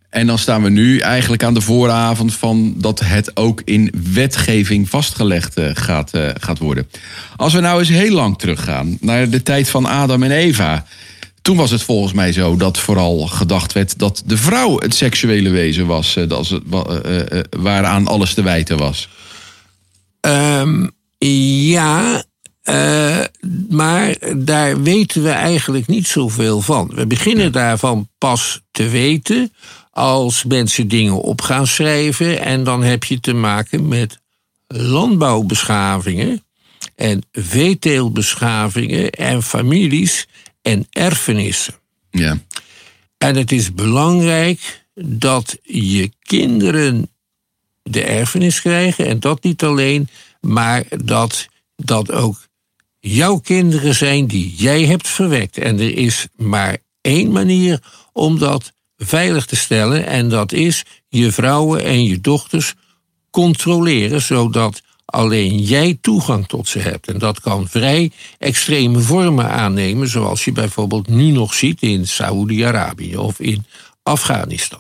En 0.09 0.27
dan 0.27 0.37
staan 0.37 0.63
we 0.63 0.69
nu 0.69 0.99
eigenlijk 0.99 1.43
aan 1.43 1.53
de 1.53 1.61
vooravond 1.61 2.33
van 2.33 2.73
dat 2.77 2.99
het 2.99 3.37
ook 3.37 3.61
in 3.65 3.93
wetgeving 4.13 4.89
vastgelegd 4.89 5.59
gaat, 5.73 6.11
gaat 6.39 6.57
worden. 6.59 6.87
Als 7.35 7.53
we 7.53 7.59
nou 7.59 7.79
eens 7.79 7.89
heel 7.89 8.13
lang 8.13 8.37
teruggaan 8.37 8.97
naar 8.99 9.29
de 9.29 9.43
tijd 9.43 9.69
van 9.69 9.85
Adam 9.85 10.23
en 10.23 10.31
Eva. 10.31 10.85
Toen 11.41 11.57
was 11.57 11.71
het 11.71 11.83
volgens 11.83 12.13
mij 12.13 12.31
zo 12.33 12.55
dat 12.55 12.77
vooral 12.79 13.19
gedacht 13.27 13.73
werd 13.73 13.99
dat 13.99 14.23
de 14.25 14.37
vrouw 14.37 14.79
het 14.79 14.95
seksuele 14.95 15.49
wezen 15.49 15.85
was, 15.87 16.15
eh, 16.15 16.27
dat 16.27 16.47
het, 16.47 16.63
wa- 16.65 16.83
eh, 16.83 17.39
eh, 17.39 17.43
waaraan 17.49 18.07
alles 18.07 18.33
te 18.33 18.41
wijten 18.41 18.77
was. 18.77 19.09
Ehm, 20.19 20.87
ja, 21.71 22.23
maar 23.69 24.15
daar 24.37 24.81
weten 24.81 25.23
we 25.23 25.29
eigenlijk 25.29 25.87
niet 25.87 26.07
zoveel 26.07 26.61
van. 26.61 26.91
We 26.95 27.07
beginnen 27.07 27.51
daarvan 27.51 28.09
pas 28.17 28.61
te 28.71 28.89
weten 28.89 29.53
als 29.91 30.43
mensen 30.43 30.87
dingen 30.87 31.21
op 31.21 31.41
gaan 31.41 31.67
schrijven. 31.67 32.41
En 32.41 32.63
dan 32.63 32.83
heb 32.83 33.03
je 33.03 33.19
te 33.19 33.33
maken 33.33 33.87
met 33.87 34.19
landbouwbeschavingen 34.67 36.43
en 36.95 37.23
veeteelbeschavingen 37.31 39.09
en 39.11 39.43
families 39.43 40.27
en 40.61 40.87
erfenissen. 40.89 41.73
Ja, 42.09 42.37
En 43.17 43.35
het 43.35 43.51
is 43.51 43.73
belangrijk 43.73 44.85
dat 44.93 45.57
je 45.63 46.11
kinderen 46.21 47.09
de 47.83 48.03
erfenis 48.03 48.61
krijgen. 48.61 49.07
En 49.07 49.19
dat 49.19 49.43
niet 49.43 49.63
alleen, 49.63 50.09
maar 50.41 50.83
dat 51.03 51.47
dat 51.75 52.11
ook 52.11 52.47
jouw 52.99 53.37
kinderen 53.37 53.95
zijn 53.95 54.27
die 54.27 54.55
jij 54.55 54.85
hebt 54.85 55.07
verwekt. 55.07 55.57
En 55.57 55.79
er 55.79 55.97
is 55.97 56.27
maar 56.35 56.77
één 57.01 57.31
manier 57.31 57.79
om 58.13 58.39
dat 58.39 58.73
veilig 58.97 59.45
te 59.45 59.55
stellen. 59.55 60.05
En 60.05 60.29
dat 60.29 60.51
is 60.51 60.83
je 61.07 61.31
vrouwen 61.31 61.83
en 61.83 62.03
je 62.03 62.21
dochters 62.21 62.73
controleren, 63.29 64.21
zodat 64.21 64.81
alleen 65.11 65.57
jij 65.59 65.97
toegang 66.01 66.47
tot 66.47 66.67
ze 66.67 66.79
hebt. 66.79 67.07
En 67.07 67.17
dat 67.17 67.39
kan 67.39 67.67
vrij 67.69 68.11
extreme 68.39 68.99
vormen 68.99 69.49
aannemen, 69.49 70.07
zoals 70.07 70.45
je 70.45 70.51
bijvoorbeeld 70.51 71.07
nu 71.07 71.31
nog 71.31 71.53
ziet 71.53 71.81
in 71.81 72.07
Saoedi-Arabië 72.07 73.17
of 73.17 73.39
in 73.39 73.65
Afghanistan. 74.03 74.79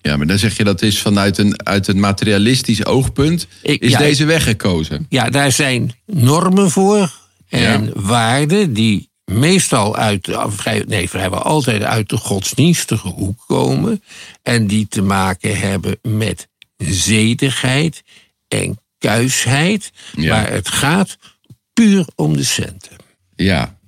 Ja, 0.00 0.16
maar 0.16 0.26
dan 0.26 0.38
zeg 0.38 0.56
je 0.56 0.64
dat 0.64 0.82
is 0.82 1.00
vanuit 1.00 1.38
een, 1.38 1.66
uit 1.66 1.88
een 1.88 2.00
materialistisch 2.00 2.84
oogpunt 2.86 3.46
Ik- 3.62 3.80
is 3.82 3.90
ja, 3.90 3.98
deze 3.98 4.24
weg 4.24 4.44
gekozen. 4.44 5.06
Ja, 5.08 5.30
daar 5.30 5.52
zijn 5.52 5.94
normen 6.06 6.70
voor 6.70 7.12
en 7.48 7.84
Ja. 7.84 7.90
waarden 7.94 8.72
die 8.72 9.08
meestal 9.24 9.96
uit, 9.96 10.24
de- 10.24 10.44
vrij, 10.48 10.84
nee, 10.88 11.08
vrijwel 11.08 11.42
altijd 11.42 11.82
uit 11.82 12.08
de 12.08 12.16
godsdienstige 12.16 13.08
hoek 13.08 13.44
komen. 13.46 14.02
En 14.42 14.66
die 14.66 14.86
te 14.88 15.02
maken 15.02 15.58
hebben 15.58 15.98
met 16.02 16.48
zedigheid 16.76 18.02
en 18.48 18.79
kuisheid. 19.00 19.92
Ja. 20.16 20.34
Maar 20.34 20.52
het 20.52 20.68
gaat 20.68 21.18
puur 21.72 22.06
om 22.14 22.36
de 22.36 22.44
centen. 22.44 22.96
Ja. 23.36 23.78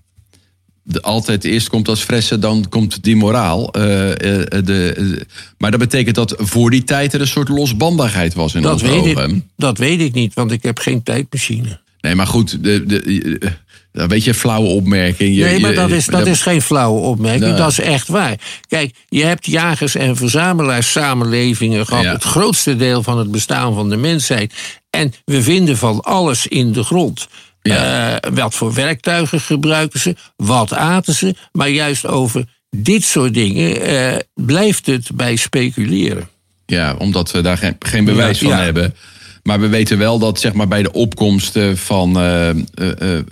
De, 0.82 1.02
altijd 1.02 1.44
eerst 1.44 1.68
komt 1.68 1.88
als 1.88 2.02
fressen, 2.02 2.40
dan 2.40 2.68
komt 2.68 3.02
die 3.02 3.16
moraal. 3.16 3.72
Eh, 3.72 4.10
eh, 4.10 4.64
de, 4.64 4.94
eh, 4.96 5.36
maar 5.58 5.70
dat 5.70 5.80
betekent 5.80 6.14
dat 6.14 6.34
voor 6.38 6.70
die 6.70 6.84
tijd 6.84 7.12
er 7.12 7.20
een 7.20 7.26
soort 7.26 7.48
losbandigheid 7.48 8.34
was 8.34 8.54
in 8.54 8.62
Dat 8.62 8.72
onze 8.72 8.86
weet, 8.86 9.16
ogen. 9.16 9.36
ik, 9.36 9.42
dat 9.56 9.78
weet 9.78 10.00
ik 10.00 10.12
niet, 10.12 10.34
want 10.34 10.50
ik 10.52 10.62
heb 10.62 10.78
geen 10.78 11.02
tijdmachine. 11.02 11.80
Nee, 12.00 12.14
maar 12.14 12.26
goed, 12.26 12.64
de, 12.64 12.86
de, 12.86 13.52
een 13.92 14.08
beetje 14.08 14.30
een 14.30 14.36
flauwe 14.36 14.68
opmerking. 14.68 15.36
Je- 15.36 15.44
nee, 15.44 15.60
maar 15.60 15.70
je- 15.70 15.76
dat 15.76 15.90
is, 15.90 16.04
dat 16.06 16.18
dat- 16.18 16.28
is 16.28 16.42
geen 16.42 16.62
flauwe 16.62 17.00
opmerking. 17.00 17.44
Nee. 17.44 17.54
Dat 17.54 17.70
is 17.70 17.80
echt 17.80 18.08
waar. 18.08 18.36
Kijk, 18.68 18.94
je 19.08 19.24
hebt 19.24 19.46
jagers- 19.46 19.94
en 19.94 20.16
verzamelaars 20.16 20.92
samenlevingen 20.92 21.86
gehad. 21.86 22.04
Ja. 22.04 22.12
Het 22.12 22.22
grootste 22.24 22.76
deel 22.76 23.02
van 23.02 23.18
het 23.18 23.30
bestaan 23.30 23.74
van 23.74 23.88
de 23.90 23.96
mensheid. 23.96 24.54
En 24.90 25.12
we 25.24 25.42
vinden 25.42 25.76
van 25.76 26.00
alles 26.00 26.46
in 26.46 26.72
de 26.72 26.82
grond. 26.84 27.28
Ja. 27.62 28.16
Eh, 28.20 28.30
wat 28.34 28.54
voor 28.54 28.74
werktuigen 28.74 29.40
gebruiken 29.40 30.00
ze? 30.00 30.16
Wat 30.36 30.72
aten 30.72 31.14
ze? 31.14 31.34
Maar 31.52 31.68
juist 31.68 32.06
over 32.06 32.44
dit 32.76 33.04
soort 33.04 33.34
dingen 33.34 33.80
eh, 33.82 34.18
blijft 34.34 34.86
het 34.86 35.08
bij 35.14 35.36
speculeren. 35.36 36.28
Ja, 36.66 36.94
omdat 36.98 37.30
we 37.30 37.40
daar 37.40 37.58
geen, 37.58 37.76
geen 37.78 38.04
bewijs 38.04 38.38
Ja, 38.40 38.48
van 38.48 38.56
ja. 38.58 38.62
hebben. 38.64 38.94
Maar 39.42 39.60
we 39.60 39.68
weten 39.68 39.98
wel 39.98 40.18
dat 40.18 40.40
zeg 40.40 40.52
maar, 40.52 40.68
bij 40.68 40.82
de 40.82 40.92
opkomst 40.92 41.56
eh, 41.56 41.74
van, 41.74 42.16
eh, 42.18 42.50
eh, 42.50 43.18
eh, 43.18 43.24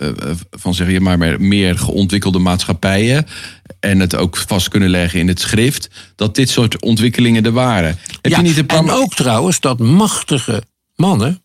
van 0.51 0.73
zeg 0.73 0.89
je 0.89 0.99
maar, 0.99 1.17
maar 1.17 1.41
meer 1.41 1.77
geontwikkelde 1.77 2.39
maatschappijen. 2.39 3.27
en 3.79 3.99
het 3.99 4.15
ook 4.15 4.37
vast 4.37 4.67
kunnen 4.67 4.89
leggen 4.89 5.19
in 5.19 5.27
het 5.27 5.39
schrift. 5.39 5.89
dat 6.15 6.35
dit 6.35 6.49
soort 6.49 6.81
ontwikkelingen 6.81 7.45
er 7.45 7.51
waren. 7.51 7.99
Heb 8.21 8.31
Ja, 8.31 8.37
je 8.37 8.43
niet 8.43 8.57
een 8.57 8.65
paar. 8.65 8.77
en 8.77 8.89
ook 8.91 9.13
trouwens 9.13 9.59
dat 9.59 9.79
machtige 9.79 10.63
mannen, 10.95 11.43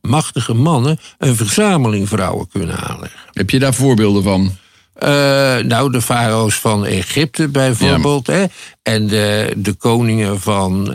machtige 0.00 0.54
mannen, 0.54 0.98
een 1.18 1.36
verzameling 1.36 2.08
vrouwen 2.08 2.48
kunnen 2.48 2.76
aanleggen. 2.76 3.20
Heb 3.32 3.50
je 3.50 3.58
daar 3.58 3.74
voorbeelden 3.74 4.22
van? 4.22 4.56
Nou, 5.66 5.92
de 5.92 6.02
farao's 6.02 6.54
van 6.54 6.84
Egypte 6.86 7.48
bijvoorbeeld. 7.48 8.26
Hè? 8.26 8.44
En 8.82 9.06
de, 9.06 9.52
de 9.56 9.72
koningen 9.72 10.40
van 10.40 10.94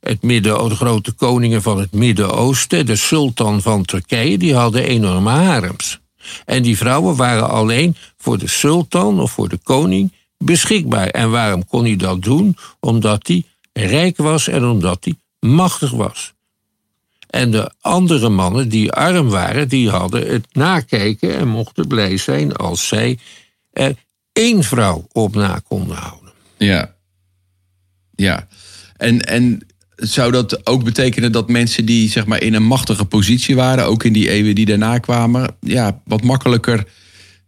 het 0.00 0.22
midden, 0.22 0.68
de 0.68 0.74
grote 0.74 1.12
koningen 1.12 1.62
van 1.62 1.78
het 1.78 1.92
Midden-Oosten, 1.92 2.86
de 2.86 2.96
sultan 2.96 3.62
van 3.62 3.84
Turkije, 3.84 4.38
die 4.38 4.54
hadden 4.54 4.84
enorme 4.84 5.30
harems. 5.30 6.00
En 6.44 6.62
die 6.62 6.76
vrouwen 6.76 7.16
waren 7.16 7.50
alleen 7.50 7.96
voor 8.16 8.38
de 8.38 8.48
sultan 8.48 9.20
of 9.20 9.30
voor 9.32 9.48
de 9.48 9.58
koning 9.62 10.12
beschikbaar. 10.38 11.08
En 11.08 11.30
waarom 11.30 11.66
kon 11.66 11.84
hij 11.84 11.96
dat 11.96 12.22
doen? 12.22 12.56
Omdat 12.80 13.26
hij 13.26 13.44
rijk 13.72 14.16
was 14.16 14.48
en 14.48 14.64
omdat 14.64 15.04
hij 15.04 15.14
machtig 15.50 15.90
was. 15.90 16.32
En 17.30 17.50
de 17.50 17.72
andere 17.80 18.28
mannen 18.28 18.68
die 18.68 18.92
arm 18.92 19.28
waren, 19.28 19.68
die 19.68 19.90
hadden 19.90 20.26
het 20.26 20.46
nakijken 20.52 21.36
en 21.36 21.48
mochten 21.48 21.86
blij 21.86 22.16
zijn 22.16 22.56
als 22.56 22.88
zij 22.88 23.18
er 23.72 23.94
één 24.32 24.62
vrouw 24.62 25.06
op 25.12 25.34
na 25.34 25.60
konden 25.68 25.96
houden. 25.96 26.32
Ja. 26.58 26.94
Ja. 28.14 28.48
En, 28.96 29.20
en 29.20 29.66
zou 30.00 30.32
dat 30.32 30.66
ook 30.66 30.84
betekenen 30.84 31.32
dat 31.32 31.48
mensen 31.48 31.84
die 31.84 32.10
zeg 32.10 32.26
maar, 32.26 32.42
in 32.42 32.54
een 32.54 32.62
machtige 32.66 33.04
positie 33.04 33.56
waren. 33.56 33.84
ook 33.84 34.04
in 34.04 34.12
die 34.12 34.30
eeuwen 34.30 34.54
die 34.54 34.66
daarna 34.66 34.98
kwamen. 34.98 35.56
ja, 35.60 36.00
wat 36.04 36.22
makkelijker 36.22 36.84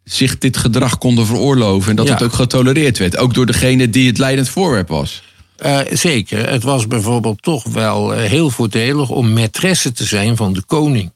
zich 0.05 0.39
dit 0.39 0.57
gedrag 0.57 0.99
konden 0.99 1.27
veroorloven. 1.27 1.91
en 1.91 1.97
dat 1.97 2.07
Ja. 2.07 2.13
het 2.13 2.23
ook 2.23 2.33
getolereerd 2.33 2.99
werd. 2.99 3.17
Ook 3.17 3.35
door 3.35 3.47
degene 3.47 3.91
die 3.91 4.07
het 4.07 4.19
leidend 4.19 4.49
voorwerp 4.49 4.89
was. 4.89 5.23
Eh, 5.57 5.79
zeker, 5.91 6.51
het 6.51 6.63
was 6.63 6.87
bijvoorbeeld 6.87 7.43
toch 7.43 7.65
wel 7.65 8.15
eh, 8.15 8.29
heel 8.31 8.51
voordelig 8.51 9.09
om 9.11 9.39
maîtresse 9.39 9.93
te 9.95 10.05
zijn 10.05 10.37
van 10.37 10.53
de 10.53 10.63
koning. 10.67 11.13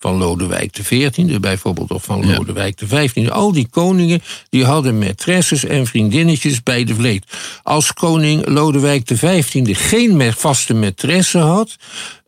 Van 0.00 0.16
Lodewijk 0.16 0.72
XIV 0.72 1.40
bijvoorbeeld, 1.40 1.90
of 1.90 2.04
van 2.04 2.26
Ja. 2.26 2.36
Lodewijk 2.36 2.76
XV. 2.76 3.28
Al 3.30 3.52
die 3.52 3.68
koningen 3.70 4.22
die 4.48 4.64
hadden 4.64 5.02
maîtresses 5.04 5.68
en 5.68 5.86
vriendinnetjes 5.86 6.62
bij 6.62 6.84
de 6.84 6.94
vleet. 6.94 7.24
Als 7.62 7.92
koning 7.92 8.46
Lodewijk 8.46 9.04
XV 9.04 9.64
geen 9.76 10.32
vaste 10.32 10.74
maîtresse 10.74 11.38
had... 11.38 11.76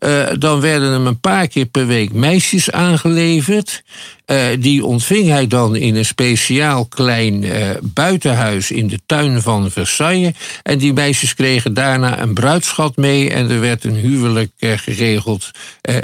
eh, 0.02 0.28
dan 0.38 0.60
werden 0.60 0.92
hem 0.92 1.06
een 1.06 1.20
paar 1.20 1.48
keer 1.48 1.66
per 1.66 1.86
week 1.86 2.12
meisjes 2.12 2.70
aangeleverd. 2.70 3.82
Eh, 4.24 4.46
die 4.58 4.84
ontving 4.84 5.28
hij 5.28 5.46
dan 5.46 5.76
in 5.76 5.96
een 5.96 6.04
speciaal 6.04 6.86
klein 6.86 7.44
eh, 7.44 7.70
buitenhuis 7.82 8.70
in 8.70 8.88
de 8.88 9.00
tuin 9.06 9.42
van 9.42 9.70
Versailles. 9.70 10.32
En 10.62 10.78
die 10.78 10.92
meisjes 10.92 11.34
kregen 11.34 11.74
daarna 11.74 12.20
een 12.20 12.34
bruidschat 12.34 12.96
mee 12.96 13.30
en 13.30 13.50
er 13.50 13.60
werd 13.60 13.84
een 13.84 13.94
huwelijk 13.94 14.52
geregeld 14.58 15.50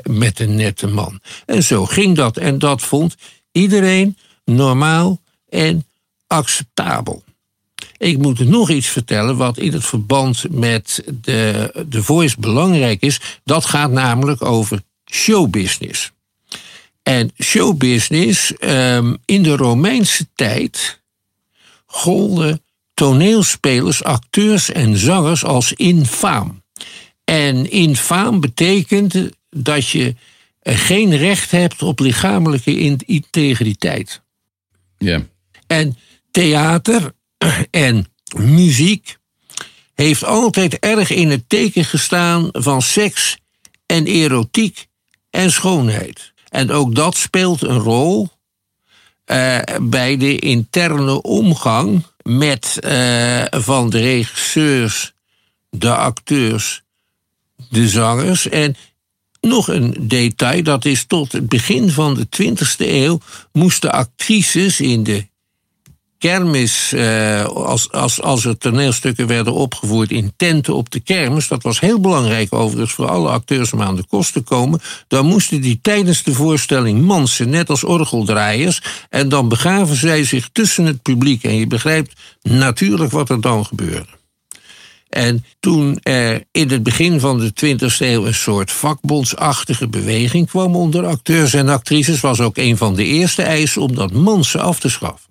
met 0.02 0.40
een 0.40 0.54
nette 0.54 0.87
man. 0.87 1.20
En 1.46 1.62
zo 1.62 1.87
ging 1.87 2.16
dat. 2.16 2.37
En 2.37 2.58
dat 2.58 2.82
vond 2.82 3.16
iedereen 3.52 4.16
normaal 4.44 5.20
en 5.48 5.87
acceptabel. 6.26 7.22
Ik 7.98 8.18
moet 8.18 8.38
nog 8.38 8.70
iets 8.70 8.87
vertellen 8.88 9.37
wat 9.37 9.58
in 9.58 9.72
het 9.72 9.84
verband 9.84 10.44
met 10.50 11.04
de, 11.20 11.70
de 11.88 12.02
Voice 12.02 12.37
belangrijk 12.38 13.02
is. 13.02 13.20
Dat 13.44 13.64
gaat 13.64 13.90
namelijk 13.90 14.44
over 14.44 14.82
showbusiness. 15.11 16.12
En 17.02 17.30
showbusiness, 17.42 18.56
ehm, 18.56 19.14
in 19.24 19.42
de 19.42 19.56
Romeinse 19.56 20.26
tijd 20.34 21.00
golden 21.87 22.62
toneelspelers, 22.94 24.04
acteurs 24.04 24.70
en 24.70 24.96
zangers 24.96 25.44
als 25.44 25.72
infaam. 25.72 26.62
En 27.24 27.70
infaam 27.70 28.40
betekent 28.40 29.14
dat 29.50 29.88
je 29.88 30.14
eh, 30.61 30.78
geen 30.78 31.16
recht 31.16 31.50
hebt 31.50 31.82
op 31.82 31.98
lichamelijke 32.00 32.74
in- 32.74 33.00
integriteit. 33.06 34.22
Ja. 34.98 35.22
En 35.66 35.96
theater 36.30 37.12
en 37.70 38.07
muziek 38.37 39.18
heeft 39.94 40.24
altijd 40.24 40.79
erg 40.79 41.11
in 41.11 41.31
het 41.31 41.48
teken 41.48 41.85
gestaan 41.85 42.48
van 42.53 42.83
seks 42.83 43.38
en 43.87 44.07
erotiek 44.07 44.87
en 45.31 45.53
schoonheid. 45.53 46.33
En 46.48 46.70
ook 46.70 46.94
dat 46.94 47.16
speelt 47.16 47.62
een 47.62 47.79
rol 47.79 48.29
eh, 49.24 49.59
bij 49.81 50.16
de 50.16 50.38
interne 50.38 51.22
omgang 51.22 52.05
met 52.22 52.79
eh, 52.81 53.44
van 53.51 53.90
de 53.90 54.01
regisseurs, 54.01 55.12
de 55.70 55.94
acteurs, 55.94 56.83
de 57.70 57.88
zangers. 57.88 58.48
En 58.48 58.77
nog 59.40 59.68
een 59.68 59.94
detail, 60.01 60.62
dat 60.62 60.85
is 60.85 61.05
tot 61.05 61.33
het 61.33 61.48
begin 61.48 61.90
van 61.90 62.14
de 62.14 62.27
20e 62.42 62.77
eeuw 62.79 63.20
moesten 63.53 63.92
actrices 63.92 64.81
in 64.81 65.03
de 65.03 65.27
kermis, 66.18 66.92
eh, 66.92 67.44
als, 67.44 67.92
als, 67.92 68.22
als 68.22 68.44
er 68.44 68.59
toneelstukken 68.59 69.26
werden 69.26 69.52
opgevoerd 69.52 70.11
in 70.11 70.33
tenten 70.37 70.74
op 70.74 70.90
de 70.90 71.00
kermis, 71.00 71.48
dat 71.48 71.62
was 71.62 71.81
heel 71.81 72.00
belangrijk 72.00 72.54
overigens 72.54 72.92
voor 72.92 73.09
alle 73.09 73.28
acteurs 73.28 73.72
om 73.72 73.83
aan 73.83 73.96
de 73.96 74.04
kost 74.09 74.33
te 74.33 74.40
komen, 74.40 74.81
dan 75.09 75.26
moesten 75.26 75.61
die 75.61 75.78
tijdens 75.83 76.22
de 76.22 76.33
voorstelling 76.33 77.02
mansen, 77.02 77.50
net 77.50 77.70
als 77.70 77.85
orgeldraaiers, 77.85 78.83
en 79.09 79.28
dan 79.28 79.48
begaven 79.48 79.96
zij 79.96 80.24
zich 80.24 80.48
tussen 80.52 80.85
het 80.85 81.02
publiek. 81.02 81.44
En 81.44 81.54
je 81.54 81.66
begrijpt 81.66 82.12
natuurlijk 82.42 83.12
wat 83.12 83.31
er 83.31 83.40
dan 83.40 83.66
gebeurde. 83.66 84.16
En 85.09 85.44
toen 85.61 85.98
er 86.02 86.44
in 86.52 86.70
het 86.70 86.83
begin 86.83 87.20
van 87.20 87.38
de 87.38 87.52
20e 87.66 87.98
eeuw 87.98 88.26
een 88.26 88.35
soort 88.35 88.72
vakbondsachtige 88.72 89.88
beweging 89.88 90.46
kwam 90.46 90.76
onder 90.76 91.07
acteurs 91.07 91.54
en 91.54 91.68
actrices, 91.68 92.20
was 92.20 92.40
ook 92.40 92.57
een 92.57 92.76
van 92.76 92.94
de 92.94 93.04
eerste 93.04 93.42
eisen 93.42 93.83
om 93.83 93.94
dat 93.94 94.12
mansen 94.12 94.61
af 94.61 94.81
te 94.81 94.90
schaffen. 94.90 95.28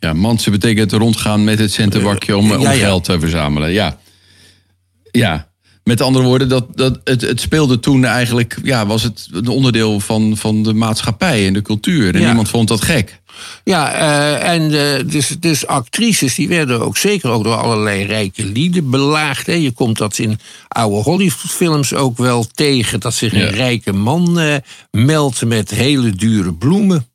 Ja, 0.00 0.12
mansen 0.12 0.52
betekent 0.52 0.92
rondgaan 0.92 1.44
met 1.44 1.58
het 1.58 1.72
centenbakje 1.72 2.36
om, 2.36 2.52
om 2.52 2.60
ja, 2.60 2.70
ja. 2.72 2.78
geld 2.78 3.04
te 3.04 3.20
verzamelen. 3.20 3.72
Ja. 3.72 3.98
Ja. 5.10 5.46
Met 5.84 6.00
andere 6.00 6.24
woorden, 6.24 6.48
dat, 6.48 6.76
dat 6.76 7.00
het, 7.04 7.20
het 7.20 7.40
speelde 7.40 7.80
toen 7.80 8.04
eigenlijk, 8.04 8.58
ja, 8.62 8.86
was 8.86 9.02
het 9.02 9.28
een 9.32 9.48
onderdeel 9.48 10.00
van, 10.00 10.36
van 10.36 10.62
de 10.62 10.74
maatschappij 10.74 11.46
en 11.46 11.52
de 11.52 11.62
cultuur. 11.62 12.14
En 12.14 12.20
Ja. 12.20 12.26
niemand 12.26 12.48
vond 12.48 12.68
dat 12.68 12.84
gek. 12.84 13.20
Ja, 13.64 13.92
eh, 13.92 14.52
en 14.54 14.62
eh, 14.62 15.04
dus, 15.10 15.36
dus 15.40 15.66
actrices 15.66 16.34
die 16.34 16.48
werden 16.48 16.80
ook 16.80 16.96
zeker 16.96 17.30
ook 17.30 17.44
door 17.44 17.54
allerlei 17.56 18.04
rijke 18.04 18.44
lieden 18.44 18.90
belaagd. 18.90 19.46
Hè. 19.46 19.52
Je 19.52 19.70
komt 19.70 19.98
dat 19.98 20.18
in 20.18 20.38
oude 20.68 20.96
Hollywoodfilms 21.02 21.94
ook 21.94 22.16
wel 22.16 22.46
tegen. 22.54 23.00
Dat 23.00 23.14
zich 23.14 23.32
Ja. 23.34 23.38
een 23.40 23.50
rijke 23.50 23.92
man 23.92 24.38
eh, 24.40 24.54
meldt 24.90 25.44
met 25.44 25.70
hele 25.70 26.10
dure 26.10 26.54
bloemen. 26.54 27.06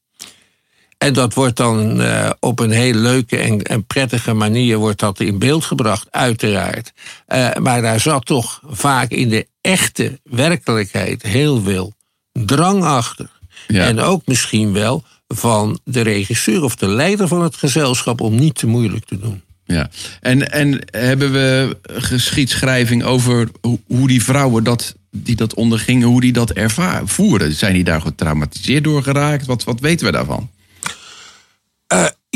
En 1.03 1.13
dat 1.13 1.33
wordt 1.33 1.57
dan 1.57 2.01
eh, 2.01 2.29
op 2.39 2.59
een 2.59 2.71
heel 2.71 2.93
leuke 2.93 3.37
en, 3.37 3.61
en 3.61 3.85
prettige 3.85 4.33
manier 4.33 4.77
wordt 4.77 4.99
dat 4.99 5.19
in 5.19 5.39
beeld 5.39 5.65
gebracht, 5.65 6.07
uiteraard. 6.11 6.93
Eh, 7.25 7.55
maar 7.55 7.81
daar 7.81 7.99
zat 7.99 8.25
toch 8.25 8.61
vaak 8.69 9.09
in 9.09 9.29
de 9.29 9.47
echte 9.61 10.19
werkelijkheid 10.23 11.21
heel 11.21 11.61
veel 11.61 11.93
drang 12.31 12.83
achter. 12.83 13.29
Ja. 13.67 13.85
En 13.85 13.99
ook 13.99 14.21
misschien 14.25 14.73
wel 14.73 15.03
van 15.27 15.79
de 15.83 16.01
regisseur 16.01 16.63
of 16.63 16.75
de 16.75 16.87
leider 16.87 17.27
van 17.27 17.41
het 17.41 17.55
gezelschap 17.55 18.21
om 18.21 18.35
niet 18.35 18.55
te 18.55 18.67
moeilijk 18.67 19.05
te 19.05 19.19
doen. 19.19 19.41
Ja. 19.65 19.89
En, 20.21 20.51
en 20.51 20.81
hebben 20.91 21.31
we 21.31 21.77
geschiedschrijving 21.83 23.03
over 23.03 23.49
hoe, 23.87 24.07
die 24.07 24.23
vrouwen 24.23 24.63
dat, 24.63 24.95
die 25.11 25.35
dat 25.35 25.53
ondergingen, 25.53 26.07
hoe 26.07 26.21
die 26.21 26.33
dat 26.33 26.51
ervoeren? 26.51 27.53
Zijn 27.53 27.73
die 27.73 27.83
daar 27.83 28.01
getraumatiseerd 28.01 28.83
door 28.83 29.03
geraakt? 29.03 29.45
Wat, 29.45 29.63
wat 29.63 29.79
weten 29.79 30.05
we 30.05 30.11
daarvan? 30.11 30.49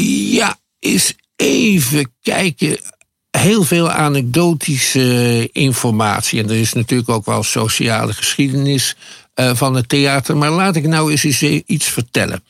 Ja, 0.04 0.60
eens 0.80 1.14
even 1.36 2.12
kijken. 2.22 2.80
Heel 3.32 3.64
veel 3.64 3.90
anekdotische 3.90 5.50
informatie. 5.52 6.44
En 6.44 6.50
er 6.50 6.60
is 6.60 6.74
natuurlijk 6.74 7.10
ook 7.10 7.26
wel 7.26 7.44
sociale 7.44 8.14
geschiedenis 8.14 8.96
eh, 9.34 9.56
van 9.56 9.76
het 9.76 9.90
theater. 9.90 10.38
Maar 10.38 10.52
laat 10.52 10.76
ik 10.76 10.88
nou 10.88 11.12
eens 11.12 11.24
eens 11.24 11.42
iets 11.66 11.88
vertellen. 11.88 12.44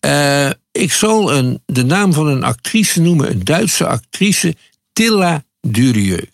Eh, 0.00 0.50
ik 0.72 0.92
zal 0.92 1.32
een, 1.32 1.62
de 1.66 1.84
naam 1.84 2.12
van 2.12 2.26
een 2.26 2.44
actrice 2.44 3.00
noemen, 3.00 3.30
een 3.30 3.44
Duitse 3.44 3.86
actrice, 3.86 4.56
Tilla 4.92 5.44
Durieux. 5.60 6.26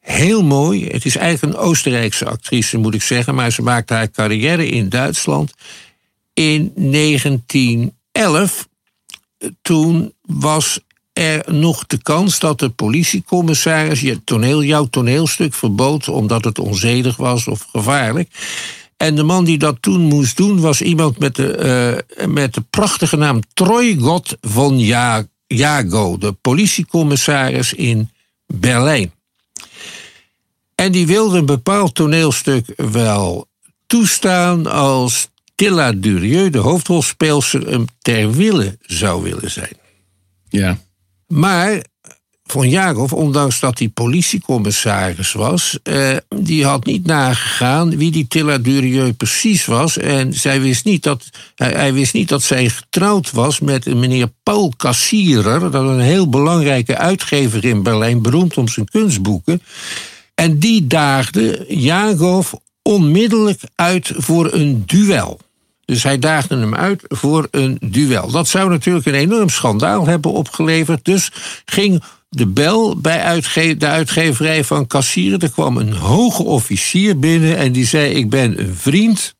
Heel 0.00 0.42
mooi. 0.42 0.86
Het 0.86 1.04
is 1.04 1.16
eigenlijk 1.16 1.54
een 1.54 1.62
Oostenrijkse 1.62 2.24
actrice, 2.24 2.78
moet 2.78 2.94
ik 2.94 3.02
zeggen. 3.02 3.34
Maar 3.34 3.52
ze 3.52 3.62
maakte 3.62 3.94
haar 3.94 4.10
carrière 4.10 4.68
in 4.68 4.88
Duitsland. 4.88 5.52
In 6.32 6.72
1911 6.74 8.68
toen 9.62 10.12
was 10.22 10.80
er 11.12 11.54
nog 11.54 11.86
de 11.86 12.02
kans 12.02 12.38
dat 12.38 12.58
de 12.58 12.68
politiecommissaris 12.68 14.00
je 14.00 14.24
toneel, 14.24 14.62
jouw 14.62 14.84
toneelstuk 14.84 15.54
verbood 15.54 16.08
omdat 16.08 16.44
het 16.44 16.58
onzedig 16.58 17.16
was 17.16 17.46
of 17.46 17.66
gevaarlijk. 17.72 18.28
En 18.96 19.14
de 19.14 19.22
man 19.22 19.44
die 19.44 19.58
dat 19.58 19.76
toen 19.80 20.00
moest 20.00 20.36
doen 20.36 20.60
was 20.60 20.82
iemand 20.82 21.18
met 21.18 21.34
de, 21.34 21.56
eh, 21.56 22.26
met 22.26 22.54
de 22.54 22.60
prachtige 22.70 23.16
naam 23.16 23.40
Treugot 23.54 24.36
von 24.40 24.78
Ja- 24.78 25.26
Jago, 25.46 26.18
de 26.18 26.32
politiecommissaris 26.32 27.72
in 27.72 28.10
Berlijn. 28.46 29.12
En 30.74 30.92
die 30.92 31.06
wilde 31.06 31.38
een 31.38 31.46
bepaald 31.46 31.94
toneelstuk 31.94 32.72
wel 32.76 33.48
toestaan 33.86 34.66
als 34.66 35.28
Tilla 35.54 35.92
Durieux, 35.92 36.52
de 36.52 36.58
hoofdrolspeelster, 36.58 37.68
hem 37.68 37.84
ter 37.98 38.32
wille 38.32 38.78
zou 38.80 39.22
willen 39.22 39.50
zijn. 39.50 39.76
Ja. 40.48 40.78
Maar 41.26 41.82
Von 42.46 42.68
Jagov, 42.68 43.12
ondanks 43.12 43.60
dat 43.60 43.78
hij 43.78 43.88
politiecommissaris 43.88 45.32
was, 45.32 45.78
eh, 45.82 46.16
die 46.28 46.64
had 46.64 46.84
niet 46.84 47.06
nagegaan 47.06 47.96
wie 47.96 48.10
die 48.10 48.26
Tilla 48.28 48.58
Durieux 48.58 49.16
precies 49.16 49.64
was. 49.64 49.98
En 49.98 50.34
zij 50.34 50.60
wist 50.60 50.84
niet 50.84 51.02
dat, 51.02 51.30
hij, 51.54 51.70
hij 51.70 51.92
wist 51.92 52.14
niet 52.14 52.28
dat 52.28 52.42
zij 52.42 52.68
getrouwd 52.68 53.30
was 53.30 53.60
met 53.60 53.86
een 53.86 53.98
meneer 53.98 54.32
Paul 54.42 54.72
Cassierer, 54.76 55.70
dat 55.70 55.74
een 55.74 56.00
heel 56.00 56.28
belangrijke 56.28 56.96
uitgever 56.98 57.64
in 57.64 57.82
Berlijn, 57.82 58.22
beroemd 58.22 58.56
om 58.56 58.68
zijn 58.68 58.88
kunstboeken. 58.88 59.62
En 60.34 60.58
die 60.58 60.86
daagde 60.86 61.64
Jagov 61.68 62.52
onmiddellijk 62.88 63.60
uit 63.74 64.12
voor 64.16 64.52
een 64.52 64.82
duel. 64.86 65.40
Dus 65.84 66.02
hij 66.02 66.18
daagde 66.18 66.56
hem 66.56 66.74
uit 66.74 67.02
voor 67.08 67.48
een 67.50 67.78
duel. 67.80 68.30
Dat 68.30 68.48
zou 68.48 68.70
natuurlijk 68.70 69.06
een 69.06 69.14
enorm 69.14 69.48
schandaal 69.48 70.06
hebben 70.06 70.32
opgeleverd. 70.32 71.04
Dus 71.04 71.30
ging 71.64 72.02
de 72.28 72.46
bel 72.46 73.00
bij 73.00 73.22
uitge 73.22 73.76
de 73.76 73.86
uitgeverij 73.86 74.64
van 74.64 74.86
Kassieren. 74.86 75.40
Er 75.40 75.50
kwam 75.50 75.76
een 75.76 75.92
hoge 75.92 76.42
officier 76.42 77.18
binnen 77.18 77.56
en 77.56 77.72
die 77.72 77.86
zei: 77.86 78.12
Ik 78.14 78.30
ben 78.30 78.60
een 78.60 78.74
vriend 78.74 79.34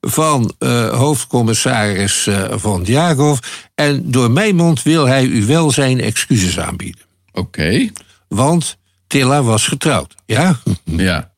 van 0.00 0.54
eh, 0.58 0.88
hoofdcommissaris 0.88 2.26
eh, 2.26 2.44
van 2.50 2.82
Diagov. 2.82 3.38
En 3.74 4.10
door 4.10 4.30
mijn 4.30 4.56
mond 4.56 4.82
wil 4.82 5.06
hij 5.06 5.24
u 5.24 5.46
wel 5.46 5.70
zijn 5.70 6.00
excuses 6.00 6.58
aanbieden. 6.58 7.02
Oké. 7.32 7.90
Want 8.28 8.76
Tilla 9.06 9.42
was 9.42 9.66
getrouwd. 9.66 10.14
Ja? 10.26 10.60
Ja. 10.84 11.32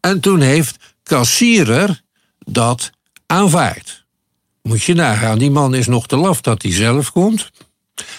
En 0.00 0.20
toen 0.20 0.40
heeft 0.40 0.76
Kassierer 1.02 2.00
dat 2.38 2.90
aanvaard. 3.26 4.06
Moet 4.62 4.82
je 4.82 4.94
nagaan, 4.94 5.38
die 5.38 5.50
man 5.50 5.74
is 5.74 5.86
nog 5.86 6.06
te 6.06 6.16
laf 6.16 6.40
dat 6.40 6.62
hij 6.62 6.72
zelf 6.72 7.12
komt. 7.12 7.50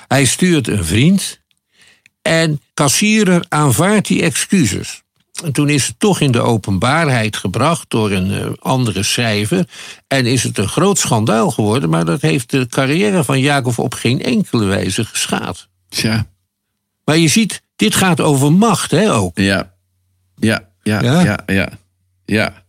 Hij 0.08 0.26
stuurt 0.26 0.68
een 0.68 0.86
vriend. 0.86 1.40
En 2.22 2.62
Kassierer 2.74 3.46
aanvaardt 3.50 4.08
die 4.08 4.22
excuses. 4.22 5.02
En 5.44 5.52
toen 5.52 5.70
is 5.70 5.88
het 5.88 6.00
toch 6.00 6.20
in 6.20 6.32
de 6.32 6.42
openbaarheid 6.42 7.38
gebracht 7.38 7.90
door 7.90 8.12
een 8.12 8.32
eh, 8.32 8.50
andere 8.60 9.04
schrijver. 9.04 9.68
En 10.08 10.26
is 10.26 10.44
het 10.44 10.58
een 10.58 10.68
groot 10.68 10.98
schandaal 10.98 11.52
geworden, 11.52 11.90
maar 11.90 12.06
dat 12.06 12.22
heeft 12.22 12.50
de 12.50 12.68
carrière 12.68 13.24
van 13.24 13.40
Jacob 13.40 13.78
op 13.78 13.94
geen 13.94 14.22
enkele 14.22 14.66
wijze 14.66 15.06
geschaad. 15.06 15.68
Tja. 15.90 16.28
Maar 17.06 17.18
je 17.18 17.28
ziet, 17.28 17.62
dit 17.76 17.96
gaat 17.96 18.22
over 18.22 18.54
macht, 18.54 18.92
hè, 18.92 19.14
ook. 19.14 19.38
Ja. 19.38 19.74
Ja. 20.36 20.69
Ja. 20.90 21.02
Ja? 21.02 21.22
Ja. 21.24 21.40
Ja. 21.48 21.70
ja. 22.26 22.64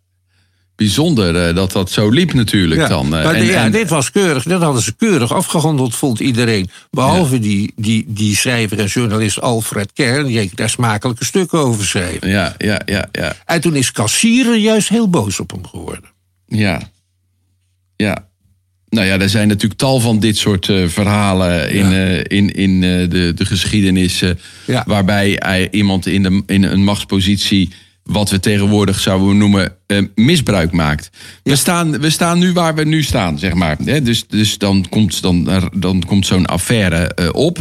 Bijzonder 0.77 1.49
eh, 1.49 1.55
dat 1.55 1.73
dat 1.73 1.91
zo 1.91 2.09
liep 2.11 2.33
natuurlijk 2.33 2.89
dan. 2.89 3.05
eh, 3.05 3.11
maar 3.25 3.35
en- 3.35 3.45
ja, 3.45 3.65
en- 3.65 3.73
dit 3.73 3.89
was 3.89 4.11
keurig. 4.11 4.43
Dat 4.43 4.63
hadden 4.63 4.83
ze 4.83 4.93
keurig 4.97 5.33
afgehandeld, 5.33 5.95
vond 5.95 6.21
iedereen. 6.21 6.69
Behalve 6.91 7.39
die, 7.39 7.73
die, 7.77 8.05
die 8.09 8.37
schrijver 8.37 8.79
en 8.79 8.87
journalist 8.87 9.41
Alfred 9.41 9.93
Kern. 9.93 10.27
Die 10.27 10.39
heeft 10.39 10.57
daar 10.57 10.71
smakelijke 10.71 11.25
stukken 11.25 11.59
over 11.59 11.85
schreef. 11.87 12.27
Ja, 12.27 12.55
ja, 12.59 12.81
ja, 12.85 13.09
ja. 13.13 13.35
En 13.47 13.61
toen 13.61 13.77
is 13.77 13.93
Kassieren 13.93 14.61
juist 14.61 14.89
heel 14.89 15.11
boos 15.11 15.41
op 15.41 15.51
hem 15.51 15.67
geworden. 15.67 16.11
Ja. 16.47 16.81
Ja. 17.97 18.29
Nou 18.89 19.07
ja, 19.07 19.19
er 19.19 19.29
zijn 19.29 19.49
natuurlijk 19.49 19.81
tal 19.81 20.01
van 20.01 20.19
dit 20.19 20.37
soort 20.37 20.69
eh, 20.69 20.89
verhalen 20.89 21.71
in, 21.71 21.93
in, 22.27 22.55
in 22.55 22.81
de, 22.81 23.33
de 23.35 23.45
geschiedenis. 23.45 24.23
Ja. 24.67 24.85
Waarbij 24.87 25.37
hij 25.39 25.69
iemand 25.71 26.07
in, 26.07 26.23
de, 26.23 26.43
in 26.47 26.63
een 26.63 26.85
machtspositie, 26.85 27.73
wat 28.11 28.31
we 28.31 28.41
tegenwoordig 28.41 29.01
zouden 29.01 29.39
noemen, 29.39 29.77
eh, 29.87 30.03
misbruik 30.15 30.73
maakt. 30.73 31.11
We, 31.43 31.57
staan, 31.57 32.01
we 32.01 32.11
staan 32.11 32.39
nu 32.39 32.53
waar 32.53 32.75
we 32.75 32.85
nu 32.85 33.03
staan, 33.03 33.39
zeg 33.39 33.55
maar. 33.55 33.77
Hè? 33.85 34.03
Dus, 34.03 34.27
dus 34.27 34.59
dan 34.59 34.87
komt, 34.89 35.23
dan, 35.23 35.69
dan 35.75 36.05
komt 36.07 36.27
zo'n 36.27 36.47
affaire 36.47 37.15
eh, 37.15 37.29
op. 37.33 37.59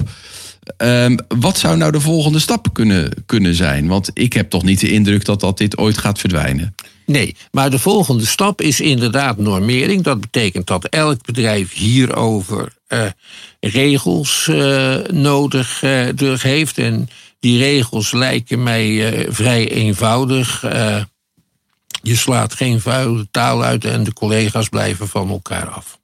Ehm, 0.77 1.17
wat 1.27 1.57
zou 1.57 1.77
nou 1.77 1.91
de 1.91 1.99
volgende 1.99 2.39
stap 2.39 2.67
kunnen, 2.73 3.11
kunnen 3.25 3.55
zijn? 3.55 3.87
Want 3.87 4.11
ik 4.13 4.33
heb 4.33 4.49
toch 4.49 4.63
niet 4.63 4.79
de 4.79 4.91
indruk 4.91 5.25
dat, 5.25 5.39
dat 5.39 5.57
dit 5.57 5.77
ooit 5.77 5.97
gaat 5.97 6.19
verdwijnen. 6.19 6.75
Nee, 7.05 7.35
maar 7.51 7.69
de 7.69 7.79
volgende 7.79 8.25
stap 8.25 8.61
is 8.61 8.79
inderdaad 8.79 9.37
normering. 9.37 10.03
Dat 10.03 10.21
betekent 10.21 10.67
dat 10.67 10.85
elk 10.85 11.25
bedrijf 11.25 11.73
hierover 11.73 12.73
eh, 12.87 13.05
regels 13.59 14.49
nodig 15.11 15.81
heeft. 16.41 16.77
En 16.77 17.09
die 17.39 17.57
regels 17.57 18.11
lijken 18.11 18.63
mij 18.63 19.13
eh, 19.13 19.27
vrij 19.33 19.71
eenvoudig. 19.71 20.63
Eh, 20.63 21.03
je 22.01 22.15
slaat 22.15 22.53
geen 22.53 22.81
vuile 22.81 23.27
taal 23.31 23.63
uit 23.63 23.85
en 23.85 24.03
de 24.03 24.13
collega's 24.13 24.69
blijven 24.69 25.07
van 25.07 25.29
elkaar 25.29 25.69
af. 25.69 25.99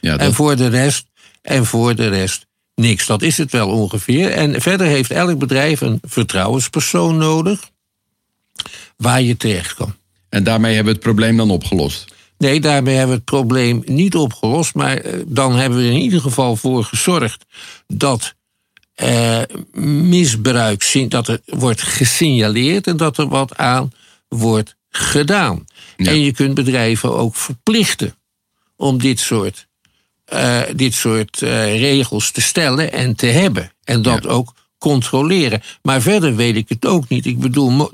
Ja, 0.00 0.16
En 0.16 0.34
voor 0.34 0.56
de 0.56 0.66
rest, 0.68 1.06
en 1.42 1.66
voor 1.66 1.94
de 1.94 2.08
rest 2.08 2.46
niks. 2.74 3.06
Dat 3.06 3.22
is 3.22 3.38
het 3.38 3.52
wel 3.52 3.68
ongeveer. 3.68 4.30
En 4.30 4.60
verder 4.60 4.86
heeft 4.86 5.10
elk 5.10 5.38
bedrijf 5.38 5.80
een 5.80 5.98
vertrouwenspersoon 6.02 7.16
nodig 7.16 7.70
waar 8.96 9.22
je 9.22 9.36
terecht 9.36 9.74
kan. 9.74 9.94
en 10.28 10.44
daarmee 10.44 10.74
hebben 10.74 10.92
we 10.92 10.98
het 10.98 11.08
probleem 11.08 11.36
dan 11.36 11.50
opgelost. 11.50 12.04
Nee, 12.38 12.60
daarmee 12.60 12.94
hebben 12.94 13.14
we 13.14 13.22
het 13.24 13.30
probleem 13.30 13.82
niet 13.84 14.14
opgelost. 14.14 14.74
Maar 14.74 14.96
eh, 14.96 15.20
dan 15.26 15.56
hebben 15.56 15.78
we 15.78 15.84
er 15.84 15.90
in 15.90 16.00
ieder 16.00 16.20
geval 16.20 16.56
voor 16.56 16.84
gezorgd 16.84 17.44
dat 17.86 18.34
eh, 18.94 19.42
misbruik, 20.10 21.06
dat 21.08 21.28
er 21.28 21.40
wordt 21.46 21.82
gesignaleerd 21.82 22.86
en 22.86 22.96
dat 22.96 23.18
er 23.18 23.28
wat 23.28 23.56
aan 23.56 23.92
wordt 24.28 24.76
gedaan. 24.90 25.64
Ja. 25.96 26.10
En 26.10 26.20
je 26.20 26.32
kunt 26.32 26.54
bedrijven 26.54 27.16
ook 27.16 27.36
verplichten 27.36 28.14
om 28.76 28.98
dit 28.98 29.20
soort, 29.20 29.66
eh, 30.24 30.60
dit 30.76 30.94
soort 30.94 31.42
eh, 31.42 31.80
regels 31.80 32.30
te 32.30 32.40
stellen 32.40 32.92
en 32.92 33.14
te 33.16 33.26
hebben. 33.26 33.72
En 33.84 34.02
dat 34.02 34.22
Ja. 34.22 34.28
ook 34.28 34.54
controleren. 34.78 35.62
Maar 35.82 36.00
verder 36.02 36.36
weet 36.36 36.56
ik 36.56 36.68
het 36.68 36.86
ook 36.86 37.08
niet. 37.08 37.26
Ik 37.26 37.38
bedoel, 37.38 37.70
mo- 37.70 37.90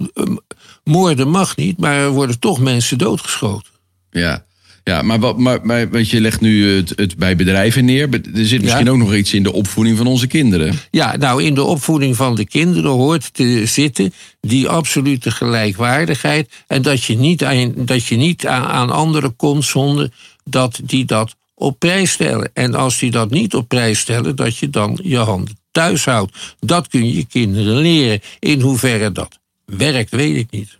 moorden 0.84 1.28
mag 1.28 1.56
niet, 1.56 1.78
maar 1.78 1.94
er 1.96 2.10
worden 2.10 2.38
toch 2.38 2.58
mensen 2.60 2.98
doodgeschoten. 2.98 3.72
Ja, 4.10 4.44
ja 4.88 5.02
maar, 5.02 5.18
wat, 5.18 5.38
maar, 5.38 5.58
maar 5.62 5.90
want 5.90 6.10
je 6.10 6.20
legt 6.20 6.40
nu 6.40 6.76
het, 6.76 6.92
het 6.96 7.16
bij 7.16 7.36
bedrijven 7.36 7.84
neer. 7.84 8.08
Er 8.12 8.46
zit 8.46 8.62
misschien 8.62 8.84
Ja. 8.84 8.90
ook 8.90 8.98
nog 8.98 9.14
iets 9.14 9.34
in 9.34 9.42
de 9.42 9.52
opvoeding 9.52 9.96
van 9.96 10.06
onze 10.06 10.26
kinderen. 10.26 10.74
Ja, 10.90 11.16
nou, 11.16 11.42
in 11.42 11.54
de 11.54 11.62
opvoeding 11.62 12.16
van 12.16 12.34
de 12.34 12.46
kinderen 12.46 12.90
hoort 12.90 13.34
te 13.34 13.66
zitten 13.66 14.12
die 14.40 14.68
absolute 14.68 15.30
gelijkwaardigheid. 15.30 16.50
En 16.66 16.82
dat 16.82 17.04
je 17.04 17.16
niet 17.16 17.44
aan, 17.44 17.72
dat 17.76 18.04
je 18.04 18.16
niet 18.16 18.46
aan, 18.46 18.64
aan 18.64 18.90
anderen 18.90 19.36
komt 19.36 19.64
zonder 19.64 20.10
dat 20.44 20.80
die 20.84 21.04
dat 21.04 21.36
op 21.54 21.78
prijs 21.78 22.10
stellen. 22.10 22.50
En 22.54 22.74
als 22.74 22.98
die 22.98 23.10
dat 23.10 23.30
niet 23.30 23.54
op 23.54 23.68
prijs 23.68 23.98
stellen, 23.98 24.36
dat 24.36 24.56
je 24.56 24.70
dan 24.70 24.98
je 25.02 25.16
handen 25.18 25.56
thuis 25.70 26.04
houdt. 26.04 26.56
Dat 26.60 26.88
kun 26.88 27.06
je 27.06 27.14
je 27.14 27.24
kinderen 27.26 27.76
leren. 27.76 28.20
In 28.38 28.60
hoeverre 28.60 29.12
dat 29.12 29.38
werkt, 29.64 30.10
weet 30.10 30.36
ik 30.36 30.50
niet. 30.50 30.78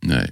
Nee. 0.00 0.26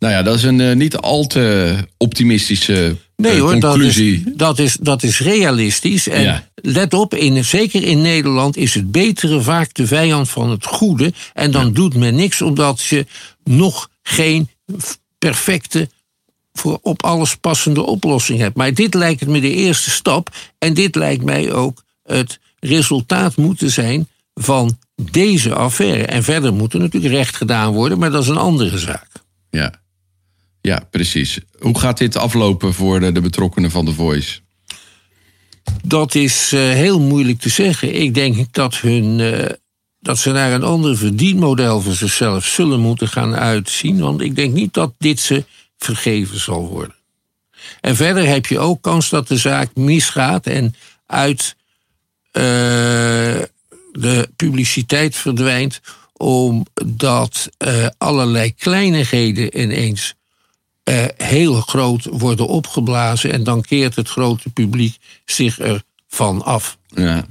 Nou 0.00 0.12
ja, 0.14 0.22
dat 0.22 0.36
is 0.36 0.42
een 0.42 0.60
eh, 0.60 0.76
niet 0.76 0.96
al 0.96 1.26
te 1.26 1.76
optimistische 1.96 2.96
Nee 3.16 3.32
eh, 3.32 3.40
hoor, 3.40 3.60
dat 3.60 3.76
is, 3.76 3.80
conclusie. 3.80 4.32
dat, 4.36 4.58
is, 4.58 4.76
dat 4.80 5.02
is 5.02 5.20
realistisch. 5.20 6.08
En 6.08 6.22
Ja. 6.22 6.48
let 6.54 6.94
op, 6.94 7.14
in, 7.14 7.44
zeker 7.44 7.82
in 7.82 8.00
Nederland 8.00 8.56
is 8.56 8.74
het 8.74 8.92
betere 8.92 9.40
vaak 9.40 9.74
de 9.74 9.86
vijand 9.86 10.30
van 10.30 10.50
het 10.50 10.64
goede. 10.66 11.12
En 11.34 11.50
dan 11.50 11.72
doet 11.72 11.94
men 11.94 12.14
niks 12.14 12.42
omdat 12.42 12.82
je 12.82 13.06
nog 13.44 13.90
geen 14.02 14.48
perfecte, 15.18 15.88
voor 16.52 16.78
op 16.82 17.04
alles 17.04 17.36
passende 17.36 17.82
oplossing 17.82 18.38
hebt. 18.38 18.56
Maar 18.56 18.74
dit 18.74 18.94
lijkt 18.94 19.26
me 19.26 19.40
de 19.40 19.54
eerste 19.54 19.90
stap. 19.90 20.28
En 20.58 20.74
dit 20.74 20.94
lijkt 20.94 21.24
mij 21.24 21.52
ook 21.52 21.84
het 22.02 22.38
resultaat 22.60 23.36
moeten 23.36 23.70
zijn 23.70 24.08
van 24.34 24.78
deze 25.10 25.54
affaire. 25.54 26.04
En 26.04 26.22
verder 26.22 26.52
moet 26.52 26.72
er 26.72 26.80
natuurlijk 26.80 27.14
recht 27.14 27.36
gedaan 27.36 27.72
worden, 27.72 27.98
maar 27.98 28.10
dat 28.10 28.22
is 28.22 28.28
een 28.28 28.36
andere 28.36 28.78
zaak. 28.78 29.08
Ja. 29.50 29.72
Ja, 30.60 30.86
precies. 30.90 31.38
Hoe 31.58 31.78
gaat 31.78 31.98
dit 31.98 32.16
aflopen 32.16 32.74
voor 32.74 33.00
de, 33.00 33.12
de 33.12 33.20
betrokkenen 33.20 33.70
van 33.70 33.84
The 33.84 33.92
Voice? 33.92 34.40
Dat 35.82 36.14
is 36.14 36.52
eh, 36.52 36.60
heel 36.60 37.00
moeilijk 37.00 37.40
te 37.40 37.48
zeggen. 37.48 37.94
Ik 37.94 38.14
denk 38.14 38.52
dat, 38.54 38.76
hun, 38.76 39.20
eh, 39.20 39.54
dat 40.00 40.18
ze 40.18 40.30
naar 40.30 40.52
een 40.52 40.62
ander 40.62 40.96
verdienmodel 40.96 41.80
voor 41.80 41.94
zichzelf 41.94 42.44
zullen 42.44 42.80
moeten 42.80 43.08
gaan 43.08 43.34
uitzien. 43.34 43.98
Want 43.98 44.20
ik 44.20 44.36
denk 44.36 44.54
niet 44.54 44.74
dat 44.74 44.94
dit 44.98 45.20
ze 45.20 45.44
vergeven 45.78 46.40
zal 46.40 46.68
worden. 46.68 46.94
En 47.80 47.96
verder 47.96 48.26
heb 48.26 48.46
je 48.46 48.58
ook 48.58 48.82
kans 48.82 49.08
dat 49.08 49.28
de 49.28 49.36
zaak 49.36 49.74
misgaat 49.74 50.46
en 50.46 50.74
uit 51.06 51.56
eh, 52.30 52.42
de 53.92 54.28
publiciteit 54.36 55.16
verdwijnt. 55.16 55.80
Omdat 56.12 57.48
allerlei 57.98 58.54
kleinigheden 58.54 59.60
ineens 59.60 60.14
eh, 60.82 61.04
heel 61.16 61.60
groot 61.60 62.04
worden 62.10 62.46
opgeblazen. 62.46 63.32
En 63.32 63.44
dan 63.44 63.62
keert 63.62 63.96
het 63.96 64.08
grote 64.08 64.50
publiek 64.50 64.96
zich 65.24 65.58
ervan 65.58 66.44
af. 66.44 66.78
Ja. 66.86 67.26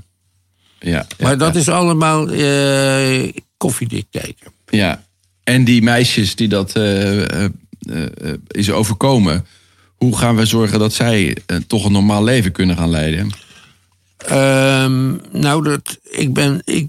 Ja, 0.80 1.08
Maar 1.20 1.32
ja, 1.32 1.38
dat 1.38 1.54
ja. 1.54 1.60
is 1.60 1.70
allemaal 1.70 2.30
eh, 2.30 3.32
koffiedik 3.58 4.06
kijken. 4.12 4.52
Ja. 4.70 5.04
En 5.44 5.64
die 5.64 5.82
meisjes 5.82 6.36
die 6.36 6.48
dat 6.48 6.76
eh, 6.76 7.46
is 8.48 8.72
overkomen, 8.72 9.46
hoe 9.96 10.18
gaan 10.18 10.36
we 10.36 10.46
zorgen 10.46 10.80
dat 10.80 10.94
zij 10.94 11.38
toch 11.68 11.86
een 11.86 11.92
normaal 11.92 12.24
leven 12.24 12.52
kunnen 12.52 12.78
gaan 12.78 12.90
leiden? 12.90 13.32
Ehm, 14.18 15.16
nou, 15.32 15.64
dat, 15.64 16.00
ik, 16.04 16.34
ben, 16.34 16.62
ik, 16.66 16.88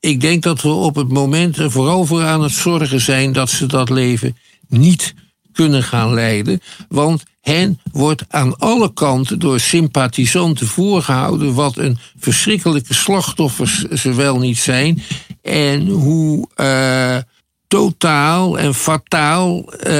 ik 0.00 0.20
denk 0.20 0.42
dat 0.42 0.62
we 0.62 0.68
op 0.68 0.94
het 0.94 1.08
moment 1.08 1.56
er 1.56 1.70
vooral 1.70 2.04
voor 2.04 2.22
aan 2.22 2.42
het 2.42 2.52
zorgen 2.52 3.00
zijn 3.00 3.32
dat 3.32 3.50
ze 3.50 3.66
dat 3.66 3.90
leven 3.90 4.36
niet 4.68 5.14
kunnen 5.54 5.82
gaan 5.82 6.14
leiden. 6.14 6.60
Want 6.88 7.22
hen 7.40 7.80
wordt 7.92 8.24
aan 8.28 8.58
alle 8.58 8.92
kanten 8.92 9.38
door 9.38 9.60
sympathisanten 9.60 10.66
voorgehouden 10.66 11.54
wat 11.54 11.76
een 11.76 11.98
verschrikkelijke 12.18 12.94
slachtoffers 12.94 13.82
ze 13.82 14.14
wel 14.14 14.38
niet 14.38 14.58
zijn. 14.58 15.02
En 15.42 15.86
hoe 15.86 16.48
eh, 16.54 17.16
totaal 17.68 18.58
en 18.58 18.74
fataal 18.74 19.72
eh, 19.72 19.90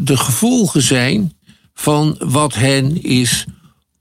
de 0.00 0.16
gevolgen 0.16 0.82
zijn 0.82 1.32
van 1.74 2.16
wat 2.18 2.54
hen 2.54 3.02
is 3.02 3.46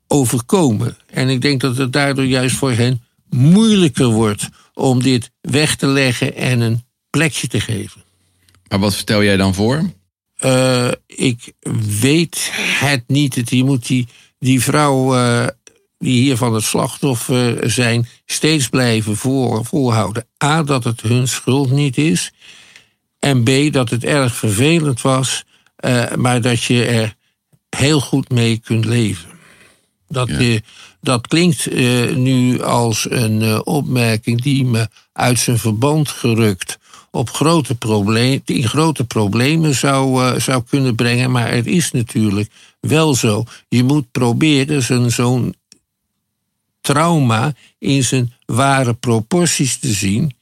overkomen. 0.08 0.98
En 1.10 1.30
ik 1.30 1.42
denk 1.42 1.62
dat 1.62 1.78
het 1.78 1.94
daardoor 1.94 2.26
juist 2.26 2.56
voor 2.56 2.72
hen 2.72 3.04
moeilijker 3.30 4.08
wordt 4.08 4.50
om 4.74 5.04
dit 5.04 5.32
weg 5.42 5.76
te 5.76 5.88
leggen 5.88 6.36
en 6.36 6.60
een 6.60 6.84
plekje 7.10 7.48
te 7.48 7.60
geven. 7.60 8.02
Maar 8.68 8.80
wat 8.80 8.94
stel 8.94 9.24
jij 9.24 9.38
dan 9.38 9.54
voor? 9.54 9.90
Eh, 10.42 10.92
ik 11.06 11.54
weet 12.00 12.52
het 12.80 13.04
niet. 13.08 13.36
Het, 13.36 13.50
je 13.50 13.64
moet 13.64 13.88
die, 13.88 14.08
die 14.40 14.62
vrouw 14.62 15.16
eh, 15.16 15.48
die 16.00 16.22
hier 16.22 16.38
van 16.38 16.54
het 16.54 16.64
slachtoffer 16.64 17.70
zijn, 17.72 18.08
steeds 18.26 18.68
blijven 18.70 19.18
voor, 19.18 19.66
volhouden. 19.66 20.28
A, 20.44 20.64
dat 20.64 20.84
het 20.84 21.02
hun 21.02 21.28
schuld 21.28 21.72
niet 21.72 21.98
is. 21.98 22.32
En 23.20 23.44
B, 23.44 23.74
dat 23.74 23.90
het 23.90 24.04
erg 24.04 24.36
vervelend 24.36 25.02
was, 25.02 25.44
eh, 25.76 26.14
maar 26.16 26.42
dat 26.42 26.64
je 26.64 26.86
er 26.86 27.16
heel 27.70 28.00
goed 28.00 28.30
mee 28.30 28.58
kunt 28.58 28.86
leven. 28.86 29.30
Dat, 30.08 30.30
Ja. 30.30 30.60
dat 31.02 31.28
klinkt 31.28 31.72
nu 32.16 32.62
als 32.62 33.10
een 33.10 33.66
opmerking 33.66 34.42
die 34.42 34.66
me 34.66 34.88
uit 35.14 35.40
zijn 35.40 35.58
verband 35.60 36.10
gerukt 36.10 36.80
op 37.12 37.30
grote 37.30 37.76
probleem, 37.76 38.42
die 38.46 38.58
in 38.58 38.68
grote 38.68 39.04
problemen 39.04 39.76
zou, 39.76 40.26
eh, 40.26 40.40
zou 40.40 40.64
kunnen 40.70 40.96
brengen. 40.96 41.32
Maar 41.32 41.52
het 41.52 41.68
is 41.68 41.92
natuurlijk 41.92 42.50
wel 42.80 43.16
zo. 43.16 43.44
Je 43.68 43.84
moet 43.84 44.12
proberen 44.12 44.82
zo'n 44.84 45.10
zo'n 45.10 45.56
trauma 46.82 47.54
in 47.80 48.04
zijn 48.04 48.34
ware 48.46 48.94
proporties 48.94 49.78
te 49.78 49.94
zien. 49.94 50.36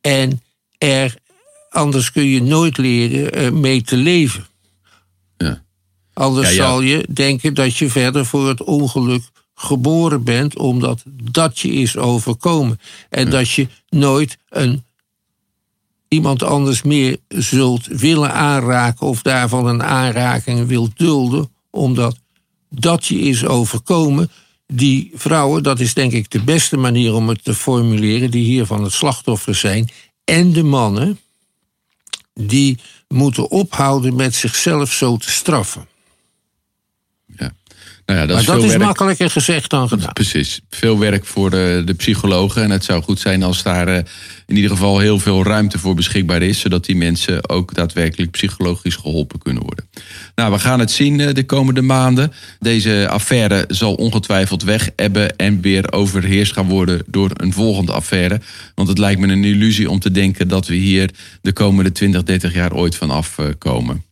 En 0.00 0.42
er, 0.78 1.16
anders 1.70 2.12
kun 2.12 2.26
je 2.26 2.42
nooit 2.42 2.76
leren 2.76 3.32
eh, 3.32 3.50
mee 3.50 3.82
te 3.82 3.96
leven. 3.96 4.46
Ja. 5.36 5.62
Anders 6.12 6.48
Ja, 6.48 6.54
ja. 6.54 6.62
zal 6.62 6.80
je 6.80 7.06
denken 7.10 7.54
dat 7.54 7.76
je 7.76 7.90
verder 7.90 8.26
voor 8.26 8.48
het 8.48 8.62
ongeluk 8.62 9.22
geboren 9.54 10.24
bent, 10.24 10.58
omdat 10.58 11.02
dat 11.32 11.58
je 11.58 11.68
is 11.68 11.96
overkomen. 11.96 12.80
En 13.10 13.30
dat 13.30 13.50
je 13.50 13.68
nooit 13.88 14.38
een, 14.48 14.84
iemand 16.14 16.42
anders 16.42 16.82
meer 16.82 17.16
zult 17.28 17.86
willen 17.86 18.32
aanraken 18.32 19.06
of 19.06 19.22
daarvan 19.22 19.66
een 19.66 19.82
aanraking 19.82 20.66
wilt 20.66 20.98
dulden, 20.98 21.50
omdat 21.70 22.16
dat 22.70 23.06
je 23.06 23.18
is 23.18 23.44
overkomen. 23.44 24.30
Die 24.66 25.10
vrouwen, 25.14 25.62
dat 25.62 25.80
is 25.80 25.94
denk 25.94 26.12
ik 26.12 26.30
de 26.30 26.42
beste 26.42 26.76
manier 26.76 27.14
om 27.14 27.28
het 27.28 27.44
te 27.44 27.54
formuleren, 27.54 28.30
die 28.30 28.44
hier 28.44 28.66
van 28.66 28.82
het 28.82 28.92
slachtoffer 28.92 29.54
zijn. 29.54 29.88
En 30.24 30.52
de 30.52 30.62
mannen, 30.62 31.18
die 32.34 32.78
moeten 33.08 33.50
ophouden 33.50 34.16
met 34.16 34.34
zichzelf 34.34 34.92
zo 34.92 35.16
te 35.16 35.30
straffen. 35.30 35.88
Nou 38.06 38.18
ja, 38.18 38.26
dat 38.26 38.34
maar 38.34 38.44
is 38.44 38.46
dat 38.46 38.62
is 38.62 38.68
werk. 38.68 38.82
makkelijker 38.82 39.30
gezegd 39.30 39.70
dan 39.70 39.88
gedaan. 39.88 40.12
Precies. 40.12 40.60
Veel 40.70 40.98
werk 40.98 41.24
voor 41.24 41.50
de, 41.50 41.82
de 41.84 41.94
psychologen. 41.94 42.62
En 42.62 42.70
het 42.70 42.84
zou 42.84 43.02
goed 43.02 43.20
zijn 43.20 43.42
als 43.42 43.62
daar 43.62 43.88
eh, 43.88 43.96
in 44.46 44.56
ieder 44.56 44.70
geval 44.70 44.98
heel 44.98 45.18
veel 45.18 45.44
ruimte 45.44 45.78
voor 45.78 45.94
beschikbaar 45.94 46.42
is. 46.42 46.60
Zodat 46.60 46.84
die 46.84 46.96
mensen 46.96 47.48
ook 47.48 47.74
daadwerkelijk 47.74 48.30
psychologisch 48.30 48.96
geholpen 48.96 49.38
kunnen 49.38 49.62
worden. 49.62 49.88
Nou, 50.34 50.52
we 50.52 50.58
gaan 50.58 50.80
het 50.80 50.90
zien 50.90 51.20
eh, 51.20 51.34
de 51.34 51.46
komende 51.46 51.82
maanden. 51.82 52.32
Deze 52.58 53.08
affaire 53.10 53.64
zal 53.68 53.94
ongetwijfeld 53.94 54.62
weg 54.62 54.90
ebben 54.96 55.36
en 55.36 55.60
weer 55.60 55.92
overheerst 55.92 56.52
gaan 56.52 56.68
worden 56.68 57.02
door 57.06 57.30
een 57.34 57.52
volgende 57.52 57.92
affaire. 57.92 58.40
Want 58.74 58.88
het 58.88 58.98
lijkt 58.98 59.20
me 59.20 59.28
een 59.28 59.44
illusie 59.44 59.90
om 59.90 59.98
te 59.98 60.10
denken 60.10 60.48
dat 60.48 60.66
we 60.66 60.74
hier 60.74 61.10
de 61.40 61.52
komende 61.52 61.92
20, 61.92 62.22
30 62.22 62.54
jaar 62.54 62.72
ooit 62.72 62.96
van 62.96 63.10
afkomen. 63.10 64.04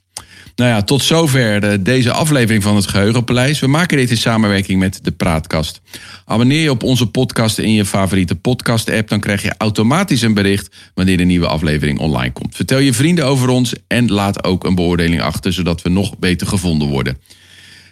Nou 0.62 0.74
ja, 0.74 0.82
tot 0.82 1.02
zover 1.02 1.82
deze 1.82 2.12
aflevering 2.12 2.62
van 2.62 2.76
het 2.76 2.86
Geheugenpaleis. 2.86 3.60
We 3.60 3.66
maken 3.66 3.96
dit 3.96 4.10
in 4.10 4.16
samenwerking 4.16 4.78
met 4.78 4.98
de 5.02 5.10
Praatkast. 5.10 5.80
Abonneer 6.24 6.62
je 6.62 6.70
op 6.70 6.82
onze 6.82 7.06
podcast 7.06 7.58
in 7.58 7.72
je 7.72 7.84
favoriete 7.84 8.34
podcast-app... 8.34 9.08
dan 9.08 9.20
krijg 9.20 9.42
je 9.42 9.54
automatisch 9.58 10.22
een 10.22 10.34
bericht 10.34 10.74
wanneer 10.94 11.16
de 11.16 11.24
nieuwe 11.24 11.46
aflevering 11.46 11.98
online 11.98 12.32
komt. 12.32 12.56
Vertel 12.56 12.78
je 12.78 12.92
vrienden 12.92 13.26
over 13.26 13.48
ons 13.48 13.74
en 13.86 14.10
laat 14.10 14.44
ook 14.44 14.64
een 14.64 14.74
beoordeling 14.74 15.22
achter... 15.22 15.52
zodat 15.52 15.82
we 15.82 15.88
nog 15.88 16.18
beter 16.18 16.46
gevonden 16.46 16.88
worden. 16.88 17.18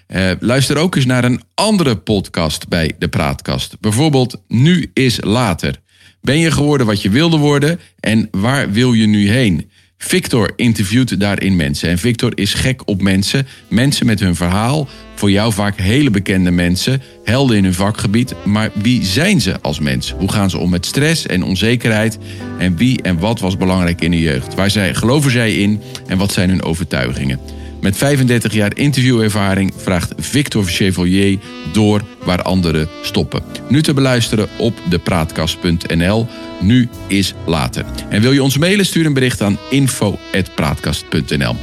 Eh, 0.07 0.31
luister 0.41 0.77
ook 0.77 0.97
eens 0.97 1.07
naar 1.07 1.25
een 1.25 1.43
andere 1.55 1.97
podcast 1.97 2.69
bij 2.69 2.93
de 2.99 3.09
Praatkast. 3.09 3.81
Bijvoorbeeld 3.81 4.43
Nu 4.49 4.91
is 4.95 5.19
Later. 5.21 5.81
Ben 6.21 6.39
je 6.39 6.51
geworden 6.51 6.87
wat 6.87 7.03
je 7.03 7.11
wilde 7.11 7.37
worden 7.37 7.81
en 8.01 8.29
waar 8.31 8.73
wil 8.73 8.93
je 8.93 9.07
nu 9.07 9.31
heen? 9.31 9.71
Victor 10.03 10.53
interviewt 10.57 11.21
daarin 11.21 11.57
mensen. 11.57 11.89
En 11.89 11.99
Victor 11.99 12.33
is 12.35 12.55
gek 12.55 12.83
op 12.85 13.03
mensen. 13.03 13.47
Mensen 13.69 14.07
met 14.07 14.21
hun 14.21 14.35
verhaal. 14.35 14.89
Voor 15.15 15.31
jou 15.31 15.53
vaak 15.53 15.81
hele 15.81 16.11
bekende 16.11 16.51
mensen. 16.51 17.03
Helden 17.25 17.57
in 17.57 17.65
hun 17.65 17.75
vakgebied. 17.75 18.35
Maar 18.45 18.71
wie 18.75 19.05
zijn 19.05 19.41
ze 19.41 19.61
als 19.61 19.79
mens? 19.79 20.15
Hoe 20.19 20.33
gaan 20.33 20.51
ze 20.51 20.59
om 20.59 20.71
met 20.71 20.87
stress 20.87 21.27
en 21.27 21.43
onzekerheid? 21.43 22.19
En 22.59 22.77
wie 22.77 23.03
en 23.03 23.19
wat 23.19 23.41
was 23.41 23.57
belangrijk 23.57 24.01
in 24.01 24.11
de 24.11 24.21
jeugd? 24.21 24.55
Waar 24.55 24.71
zij, 24.71 24.95
geloven 24.95 25.31
zij 25.31 25.55
in? 25.55 25.81
En 26.07 26.19
wat 26.19 26.33
zijn 26.33 26.49
hun 26.49 26.63
overtuigingen? 26.63 27.60
Met 27.81 27.97
35 27.97 28.53
jaar 28.53 28.77
interviewervaring 28.77 29.73
vraagt 29.77 30.13
Victor 30.17 30.65
Chevalier 30.65 31.39
door 31.73 32.01
waar 32.25 32.43
anderen 32.43 32.89
stoppen. 33.03 33.43
Nu 33.69 33.83
te 33.83 33.95
beluisteren 33.95 34.49
op 34.59 34.75
depraatkast.nl. 34.89 36.27
Nu 36.61 36.89
is 37.07 37.35
later. 37.47 37.85
En 38.09 38.21
wil 38.21 38.33
je 38.33 38.43
ons 38.43 38.59
mailen, 38.59 38.87
stuur 38.87 39.07
een 39.07 39.15
bericht 39.15 39.43
aan 39.43 39.59
info.praatkast.nl. 39.71 41.57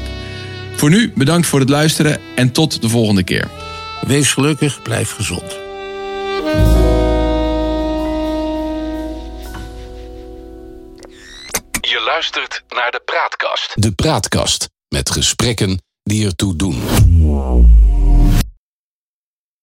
Voor 0.76 0.90
nu 0.90 1.12
bedankt 1.16 1.48
voor 1.48 1.60
het 1.60 1.70
luisteren 1.70 2.20
en 2.36 2.52
tot 2.52 2.82
de 2.82 2.90
volgende 2.90 3.24
keer. 3.24 3.50
Wees 4.02 4.34
gelukkig, 4.34 4.82
blijf 4.82 5.12
gezond. 5.12 5.52
Je 11.82 12.02
luistert 12.06 12.64
naar 12.68 12.92
de 12.92 13.02
Praatkast. 13.06 13.72
De 13.76 13.92
Praatkast 13.92 14.70
met 14.90 15.10
gesprekken 15.10 15.82
die 16.08 16.26
ertoe 16.26 16.56
doen. 16.56 16.87